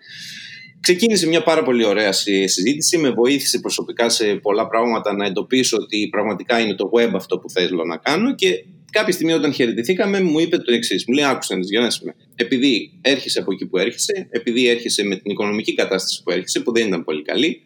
[0.80, 6.07] Ξεκίνησε μια πάρα πολύ ωραία συζήτηση, με βοήθησε προσωπικά σε πολλά πράγματα να εντοπίσω ότι
[6.11, 10.40] πραγματικά είναι το web αυτό που θέλω να κάνω και κάποια στιγμή όταν χαιρετηθήκαμε μου
[10.40, 11.06] είπε το εξής.
[11.08, 12.16] Μου λέει: Άκουσα να διαβάσουμε.
[12.36, 16.72] Επειδή έρχεσαι από εκεί που έρχεσαι, επειδή έρχεσαι με την οικονομική κατάσταση που έρχεσαι, που
[16.72, 17.62] δεν ήταν πολύ καλή,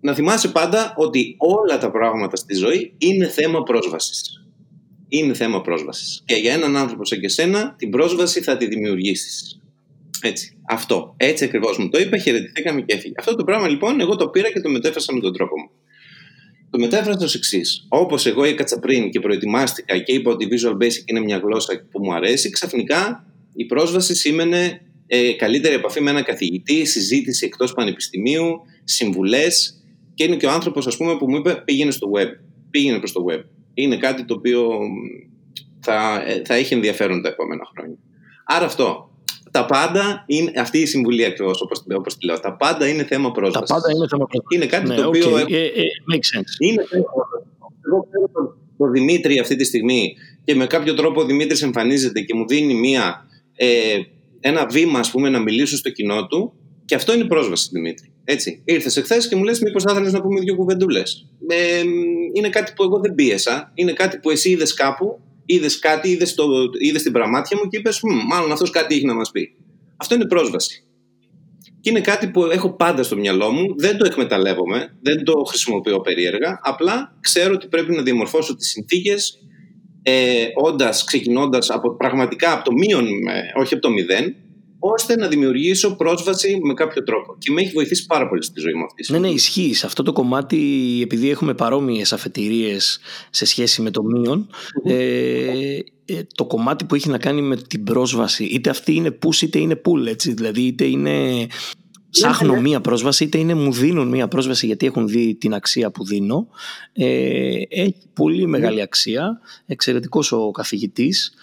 [0.00, 4.46] να θυμάσαι πάντα ότι όλα τα πράγματα στη ζωή είναι θέμα πρόσβασης.
[5.08, 6.22] Είναι θέμα πρόσβασης.
[6.24, 9.60] Και για έναν άνθρωπο σαν και σένα, την πρόσβαση θα τη δημιουργήσεις.
[10.22, 10.56] Έτσι.
[10.68, 11.14] Αυτό.
[11.16, 13.14] Έτσι ακριβώς μου το είπε, χαιρετηθήκαμε και έφυγε.
[13.18, 15.70] Αυτό το πράγμα λοιπόν εγώ το πήρα και το μετέφρασα με τον τρόπο μου.
[16.72, 17.86] Το μετέφρασα ω εξής.
[17.88, 21.86] Όπως εγώ έκατσα πριν και προετοιμάστηκα και είπα ότι η Visual Basic είναι μια γλώσσα
[21.90, 27.72] που μου αρέσει, ξαφνικά η πρόσβαση σήμαινε ε, καλύτερη επαφή με έναν καθηγητή, συζήτηση εκτός
[27.72, 29.82] πανεπιστημίου, συμβουλές.
[30.14, 32.28] Και είναι και ο άνθρωπος, ας πούμε, που μου είπε: Πήγαινε στο web.
[32.70, 33.42] Πήγαινε προς το web.
[33.74, 34.68] Είναι κάτι το οποίο
[35.80, 37.98] θα, θα έχει ενδιαφέρον τα επόμενα χρόνια.
[38.44, 39.11] Άρα αυτό
[39.52, 42.40] τα πάντα είναι αυτή η συμβουλή ακριβώς όπως όπως τη λέω.
[42.40, 43.68] Τα πάντα είναι θέμα πρόσβασης.
[43.68, 44.56] Τα πάντα είναι θέμα πρόσβασης.
[44.56, 45.34] Είναι κάτι ναι, το οποίο.
[45.34, 45.52] Okay.
[45.52, 45.82] Ε, ε,
[46.12, 46.54] make sense.
[46.58, 47.04] Είναι θέμα
[47.86, 52.20] Εγώ ξέρω τον, τον Δημήτρη αυτή τη στιγμή και με κάποιο τρόπο ο Δημήτρης εμφανίζεται
[52.20, 53.26] και μου δίνει μία,
[53.56, 53.68] ε,
[54.40, 56.52] ένα βήμα, ας πούμε, να μιλήσω στο κοινό του.
[56.84, 58.12] Και αυτό είναι πρόσβαση, Δημήτρη.
[58.24, 58.62] Έτσι.
[58.64, 61.26] Ήρθες εχθές και μου λες: Μήπως θα ήθελες να πούμε δύο κουβεντούλες.
[61.46, 61.82] Ε,
[62.32, 63.72] είναι κάτι που εγώ δεν πίεσα.
[63.74, 66.18] Είναι κάτι που εσύ είδες κάπου είδες κάτι,
[66.78, 69.56] είδες την πραμάτια μου και είπες: Μάλλον αυτός κάτι έχει να μας πει.
[69.96, 70.84] Αυτό είναι πρόσβαση.
[71.80, 76.00] Και είναι κάτι που έχω πάντα στο μυαλό μου, δεν το εκμεταλλεύομαι, δεν το χρησιμοποιώ
[76.00, 76.60] περίεργα.
[76.62, 79.38] Απλά ξέρω ότι πρέπει να διαμορφώσω τις συνθήκες,
[80.02, 83.06] ε, όντας, ξεκινώντας από, πραγματικά από το μείον,
[83.54, 84.36] όχι από το μηδέν,
[84.84, 87.36] ώστε να δημιουργήσω πρόσβαση με κάποιο τρόπο.
[87.38, 89.12] Και με έχει βοηθήσει πάρα πολύ στη ζωή μου αυτή.
[89.12, 89.74] Ναι, ναι, ισχύει.
[89.74, 94.90] Σε αυτό το κομμάτι, επειδή έχουμε παρόμοιες αφετηρίες σε σχέση με το μείον, mm-hmm.
[94.90, 95.78] ε,
[96.34, 99.80] το κομμάτι που έχει να κάνει με την πρόσβαση, είτε αυτή είναι push είτε είναι
[99.84, 100.32] pull, έτσι.
[100.32, 101.46] Δηλαδή, είτε είναι
[102.10, 106.04] ψάχνω μία πρόσβαση, είτε είναι μου δίνουν μία πρόσβαση γιατί έχουν δει την αξία που
[106.04, 106.48] δίνω.
[106.92, 109.40] Ε, έχει πολύ μεγάλη αξία.
[109.66, 111.34] Εξαιρετικός ο καθηγητής.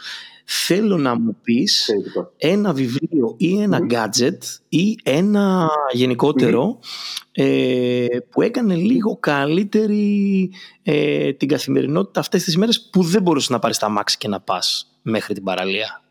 [0.52, 1.90] Θέλω να μου πεις
[2.38, 3.94] ένα βιβλίο ή ένα mm.
[3.94, 4.38] gadget
[4.70, 6.86] ή ένα γενικότερο mm.
[7.32, 10.50] ε, που έκανε λίγο καλύτερη
[10.84, 14.40] ε, την καθημερινότητα αυτές τις μέρες που δεν μπορούσες να πάρεις τα μάξι και να
[14.42, 16.04] πας μέχρι την παραλία.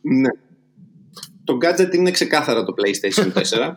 [0.00, 0.30] Ναι.
[1.44, 3.32] Το gadget είναι ξεκάθαρα το PlayStation
[3.66, 3.74] 4.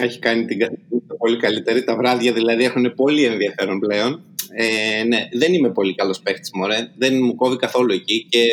[0.00, 1.84] έχει κάνει την καθημερινότητα πολύ καλύτερη.
[1.84, 4.22] Τα βράδια δηλαδή έχουν πολύ ενδιαφέρον πλέον.
[4.58, 6.92] Ε, ναι, δεν είμαι πολύ καλός παίχτης, μωρέ.
[6.96, 8.26] Δεν μου κόβει καθόλου εκεί.
[8.28, 8.46] Και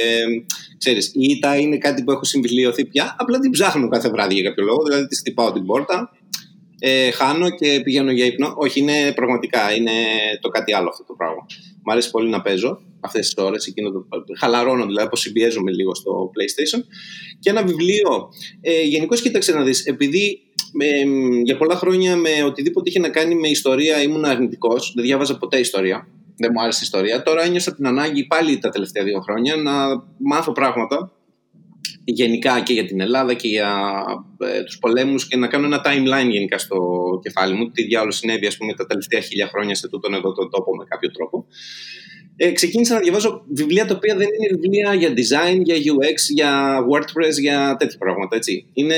[0.77, 3.15] ξέρεις, η ήττα είναι κάτι που έχω συμφιλειωθεί πια.
[3.19, 4.83] Απλά την ψάχνω κάθε βράδυ για κάποιο λόγο.
[4.83, 6.11] Δηλαδή, της χτυπάω την πόρτα,
[6.79, 8.53] ε, χάνω και πηγαίνω για ύπνο.
[8.57, 9.91] Όχι, είναι πραγματικά είναι
[10.41, 11.45] το κάτι άλλο αυτό το πράγμα.
[11.83, 13.73] Μ' αρέσει πολύ να παίζω αυτές τις ώρες.
[14.39, 16.83] Χαλαρώνω δηλαδή, αποσυμπιέζομαι λίγο στο PlayStation.
[17.39, 18.29] Και ένα βιβλίο.
[18.61, 20.39] Ε, Γενικώς, κοίταξε να δεις, επειδή
[20.73, 20.85] με,
[21.43, 24.91] για πολλά χρόνια με οτιδήποτε είχε να κάνει με ιστορία ήμουν αρνητικός.
[24.95, 26.07] Δεν διάβαζα ποτέ ιστορία.
[26.35, 27.23] Δεν μου άρεσε η ιστορία.
[27.23, 29.73] Τώρα ένιωσα την ανάγκη πάλι τα τελευταία δύο χρόνια να
[30.17, 31.11] μάθω πράγματα
[32.03, 34.03] γενικά και για την Ελλάδα και για
[34.37, 36.77] ε, τους πολέμους και να κάνω ένα timeline γενικά στο
[37.23, 37.71] κεφάλι μου.
[37.71, 40.83] Τι διάολο συνέβη ας πούμε, τα τελευταία χίλια χρόνια σε τούτον εδώ τον τόπο με
[40.87, 41.45] κάποιο τρόπο.
[42.35, 46.79] Ε, ξεκίνησα να διαβάζω βιβλία τα οποία δεν είναι βιβλία για design, για UX, για
[46.91, 48.35] WordPress, για τέτοια πράγματα.
[48.35, 48.65] Έτσι.
[48.73, 48.95] Είναι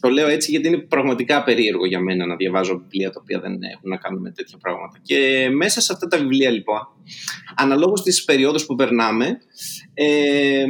[0.00, 3.52] το λέω έτσι γιατί είναι πραγματικά περίεργο για μένα να διαβάζω βιβλία τα οποία δεν
[3.52, 4.98] έχουν να κάνουν με τέτοια πράγματα.
[5.02, 6.88] Και μέσα σε αυτά τα βιβλία λοιπόν,
[7.56, 9.38] αναλόγως στις περιόδους που περνάμε,
[9.94, 10.64] ε,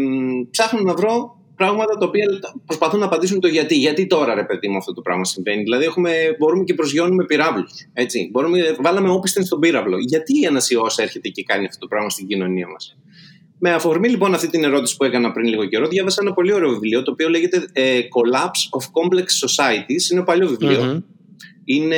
[0.50, 2.26] ψάχνω να βρω πράγματα τα οποία
[2.66, 3.74] προσπαθούν να απαντήσουν το γιατί.
[3.74, 5.62] Γιατί τώρα, ρε παιδί μου, αυτό το πράγμα συμβαίνει.
[5.62, 7.72] Δηλαδή, έχουμε, μπορούμε και προσγειώνουμε πυράβλους.
[8.80, 9.98] Βάλαμε όπισθεν στον πύραυλο.
[9.98, 12.96] Γιατί η ανασιό έρχεται και κάνει αυτό το πράγμα στην κοινωνία μας;
[13.58, 16.70] Με αφορμή λοιπόν αυτή την ερώτηση που έκανα πριν λίγο καιρό, διάβασα ένα πολύ ωραίο
[16.70, 20.12] βιβλίο το οποίο λέγεται ε, Collapse of Complex Societies.
[20.12, 20.56] Είναι παλιό
[21.64, 21.96] Είναι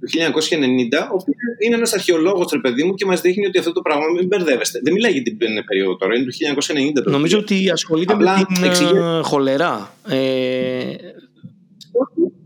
[0.00, 3.72] του 1990, ο οποίος είναι ένας αρχαιολόγος, ρε παιδί μου, και μας δείχνει ότι αυτό
[3.72, 4.80] το πράγμα μην μπερδεύεστε.
[4.82, 5.36] Δεν μιλάει για την
[5.66, 6.32] περίοδο τώρα, είναι του
[7.04, 7.10] 1990.
[7.10, 8.90] Νομίζω ότι ασχολείται Απλά με την εξηγεί...
[9.22, 9.94] χολερά.
[10.08, 10.94] Ε,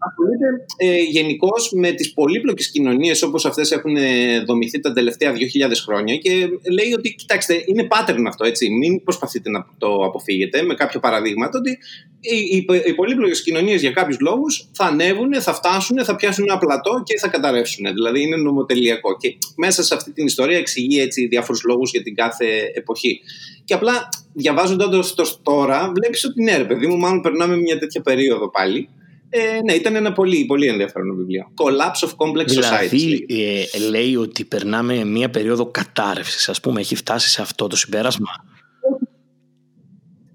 [0.09, 0.46] ασχολείται
[0.76, 5.36] ε, γενικώς με τις πολύπλοκες κοινωνίες όπως αυτές έχουν ε, δομηθεί τα τελευταία 2.000
[5.84, 6.30] χρόνια και
[6.70, 8.70] λέει ότι, κοιτάξτε, είναι pattern αυτό, έτσι.
[8.70, 11.78] Μην προσπαθείτε να το αποφύγετε με κάποια παραδείγματα ότι
[12.20, 16.59] οι, οι, οι πολύπλοκες κοινωνίες για κάποιους λόγους θα ανέβουν, θα φτάσουν, θα πιάσουν ένα
[16.59, 17.92] πλατό και θα καταρρεύσουν.
[17.92, 19.16] Δηλαδή είναι νομοτελειακό.
[19.16, 23.20] Και μέσα σε αυτή την ιστορία εξηγεί έτσι διάφορους λόγους για την κάθε εποχή.
[23.64, 28.00] Και απλά διαβάζοντας το τώρα, βλέπεις ότι ναι, ρε παιδί μου, μάλλον περνάμε μια τέτοια
[28.00, 28.88] περίοδο πάλι.
[29.35, 31.53] Ε, ναι, ήταν ένα πολύ, πολύ ενδιαφέρον βιβλίο.
[31.55, 32.97] Collapse of Complex δηλαδή, Society.
[32.97, 33.26] Δηλαδή,
[33.72, 38.28] ε, λέει ότι περνάμε μια περίοδο κατάρρευσης, ας πούμε, έχει φτάσει σε αυτό το συμπέρασμα.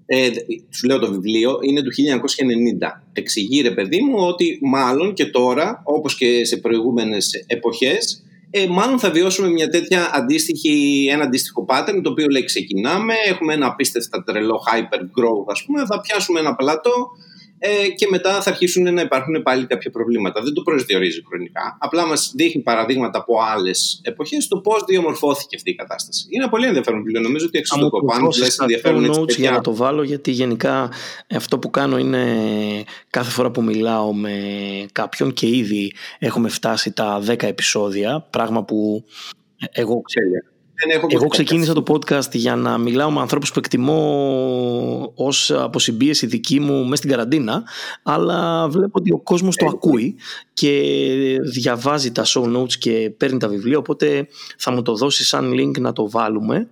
[0.06, 0.28] Ε,
[0.70, 3.02] σου λέω το βιβλίο, είναι του 1990.
[3.12, 8.98] Εξηγεί ρε παιδί μου ότι μάλλον και τώρα, όπως και σε προηγούμενες εποχές, ε, μάλλον
[8.98, 14.22] θα βιώσουμε μια τέτοια αντίστοιχη, ένα αντίστοιχο pattern, το οποίο λέει ξεκινάμε, έχουμε ένα απίστευτα
[14.24, 17.10] τρελό hyper growth ας πούμε, θα πιάσουμε ένα πλατό,
[17.58, 20.42] ε, και μετά θα αρχίσουν να υπάρχουν πάλι κάποια προβλήματα.
[20.42, 21.76] Δεν το προσδιορίζει χρονικά.
[21.80, 26.26] Απλά μας δείχνει παραδείγματα από άλλες εποχές το πώς διαμορφώθηκε αυτή η κατάσταση.
[26.30, 27.20] Είναι πολύ ενδιαφέρον βιβλίο.
[27.20, 28.28] Νομίζω ότι έξω το κοπάνω
[28.60, 29.40] ενδιαφέρον έτσι.
[29.40, 30.90] για να το βάλω, γιατί γενικά
[31.34, 32.24] αυτό που κάνω είναι
[33.10, 34.36] κάθε φορά που μιλάω με
[34.92, 38.26] κάποιον και ήδη έχουμε φτάσει τα 10 επεισόδια.
[38.30, 39.04] Πράγμα που
[39.72, 40.02] εγώ
[40.86, 46.60] ξέρω εγώ ξεκίνησα το podcast για να μιλάω με ανθρώπους που εκτιμώ ως αποσυμπίεση δική
[46.60, 47.62] μου μέσα στην καραντίνα
[48.02, 50.16] αλλά βλέπω ότι ο κόσμος το ακούει
[50.52, 50.82] και
[51.42, 55.80] διαβάζει τα show notes και παίρνει τα βιβλία οπότε θα μου το δώσει σαν link
[55.80, 56.68] να το βάλουμε.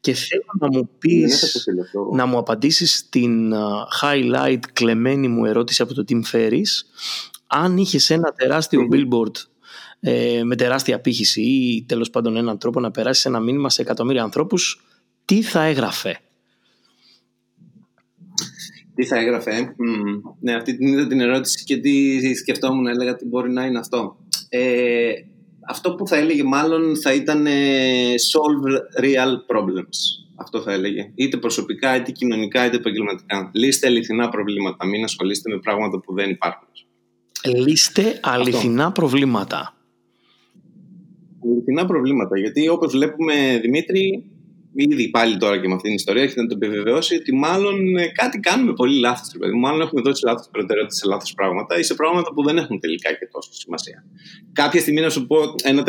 [0.00, 1.66] Και θέλω να μου πεις,
[2.12, 3.52] να μου απαντήσεις στην
[4.00, 6.68] highlight κλεμμένη μου ερώτηση από το Team Ferris
[7.46, 9.32] αν είχες ένα τεράστιο billboard
[10.04, 14.22] ε, με τεράστια απήχηση ή τέλος πάντων έναν τρόπο να περάσεις ένα μήνυμα σε εκατομμύρια
[14.22, 14.84] ανθρώπους,
[15.24, 16.20] τι θα έγραφε;
[18.94, 19.74] Τι θα έγραφε.
[20.40, 24.16] ναι, αυτή την είδα την ερώτηση και τι σκεφτόμουν, έλεγα τι μπορεί να είναι αυτό.
[24.48, 25.12] Ε,
[25.68, 30.22] αυτό που θα έλεγε μάλλον θα ήταν ε, solve real problems.
[30.36, 31.10] Αυτό θα έλεγε.
[31.14, 33.50] Είτε προσωπικά, είτε κοινωνικά, είτε επαγγελματικά.
[33.54, 34.86] Λύστε αληθινά προβλήματα.
[34.86, 36.68] Μην ασχολείστε με πράγματα που δεν υπάρχουν.
[37.44, 39.76] Λύστε αληθινά προβλήματα
[41.50, 42.38] αληθινά προβλήματα.
[42.38, 44.24] Γιατί όπως βλέπουμε, Δημήτρη,
[44.74, 48.06] ήδη πάλι τώρα και με αυτήν την ιστορία έχετε να το επιβεβαιώσει ότι μάλλον ε,
[48.06, 49.28] κάτι κάνουμε πολύ λάθος.
[49.60, 53.08] Μάλλον έχουμε δώσει λάθος προτεραιότητα σε λάθος πράγματα ή σε πράγματα που δεν έχουν τελικά
[53.12, 54.04] και τόσο σημασία.
[54.52, 55.82] Κάποια στιγμή να σου πω ένα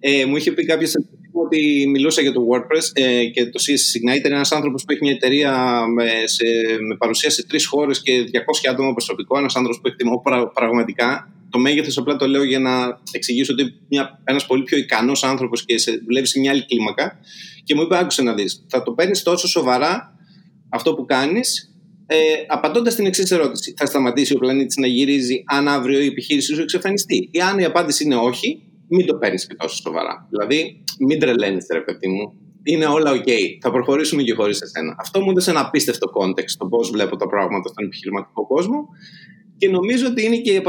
[0.00, 0.92] Ε, μου είχε πει κάποιος
[1.32, 4.24] ότι μιλούσα για το WordPress ε, και το CSS Igniter.
[4.24, 6.44] Ένας άνθρωπος που έχει μια εταιρεία με, σε,
[6.88, 9.38] με παρουσία σε τρεις χώρες και 200 άτομα προσωπικό.
[9.38, 10.22] Ένας άνθρωπος που εκτιμώ
[10.54, 13.74] πραγματικά το μέγεθος απλά το λέω για να εξηγήσω ότι
[14.24, 17.18] ένας πολύ πιο ικανός άνθρωπος και σε, δουλεύει σε μια άλλη κλίμακα.
[17.64, 20.18] Και μου είπε: Άκουσε να δεις, θα το παίρνεις τόσο σοβαρά
[20.68, 21.74] αυτό που κάνεις,
[22.06, 22.16] ε,
[22.46, 23.74] απαντώντας την εξής ερώτηση.
[23.76, 27.64] Θα σταματήσει ο πλανήτης να γυρίζει αν αύριο η επιχείρησή σου εξαφανιστεί; Ή αν η
[27.64, 30.26] απάντηση είναι όχι, μην το παίρνεις και τόσο σοβαρά.
[30.30, 32.32] Δηλαδή, μην τρελαίνεσαι, ρε παιδί μου.
[32.62, 33.30] Είναι όλα OK.
[33.60, 34.96] Θα προχωρήσουμε και χωρίς εσένα.
[34.98, 38.88] Αυτό μου έδωσε ένα απίστευτο context το πώς βλέπω τα πράγματα στον επιχειρηματικό κόσμο
[39.56, 40.60] Και νομίζω ότι είναι και ε,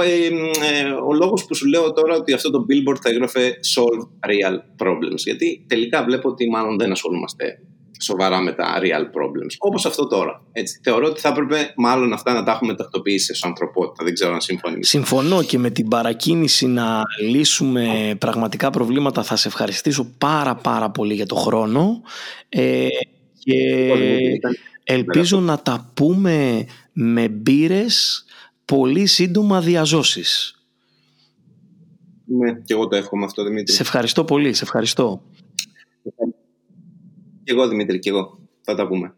[1.09, 4.55] ο λόγος που σου λέω τώρα ότι αυτό το billboard θα έγραφε solve real
[4.85, 5.17] problems.
[5.25, 7.59] Γιατί τελικά βλέπω ότι μάλλον δεν ασχολούμαστε
[7.99, 9.55] σοβαρά με τα real problems.
[9.57, 10.41] Όπως αυτό τώρα.
[10.51, 10.79] Έτσι.
[10.83, 14.03] Θεωρώ ότι θα έπρεπε μάλλον αυτά να τα έχουμε τακτοποιήσει ως ανθρωπότητα.
[14.03, 14.89] Δεν ξέρω αν συμφωνείς.
[14.89, 21.13] Συμφωνώ και με την παρακίνηση να λύσουμε πραγματικά προβλήματα θα σε ευχαριστήσω πάρα πάρα πολύ
[21.13, 22.01] για το χρόνο.
[22.49, 22.87] Ε,
[23.43, 23.91] και
[24.83, 28.25] ελπίζω να τα πούμε με μπύρες
[28.65, 30.51] πολύ σύντομα διαζώσεις.
[32.25, 33.73] Ναι, και εγώ το εύχομαι αυτό, Δημήτρη.
[33.73, 35.21] Σε ευχαριστώ πολύ, σε ευχαριστώ.
[37.47, 38.39] Και εγώ, Δημήτρη, και εγώ.
[38.61, 39.15] Θα τα πούμε.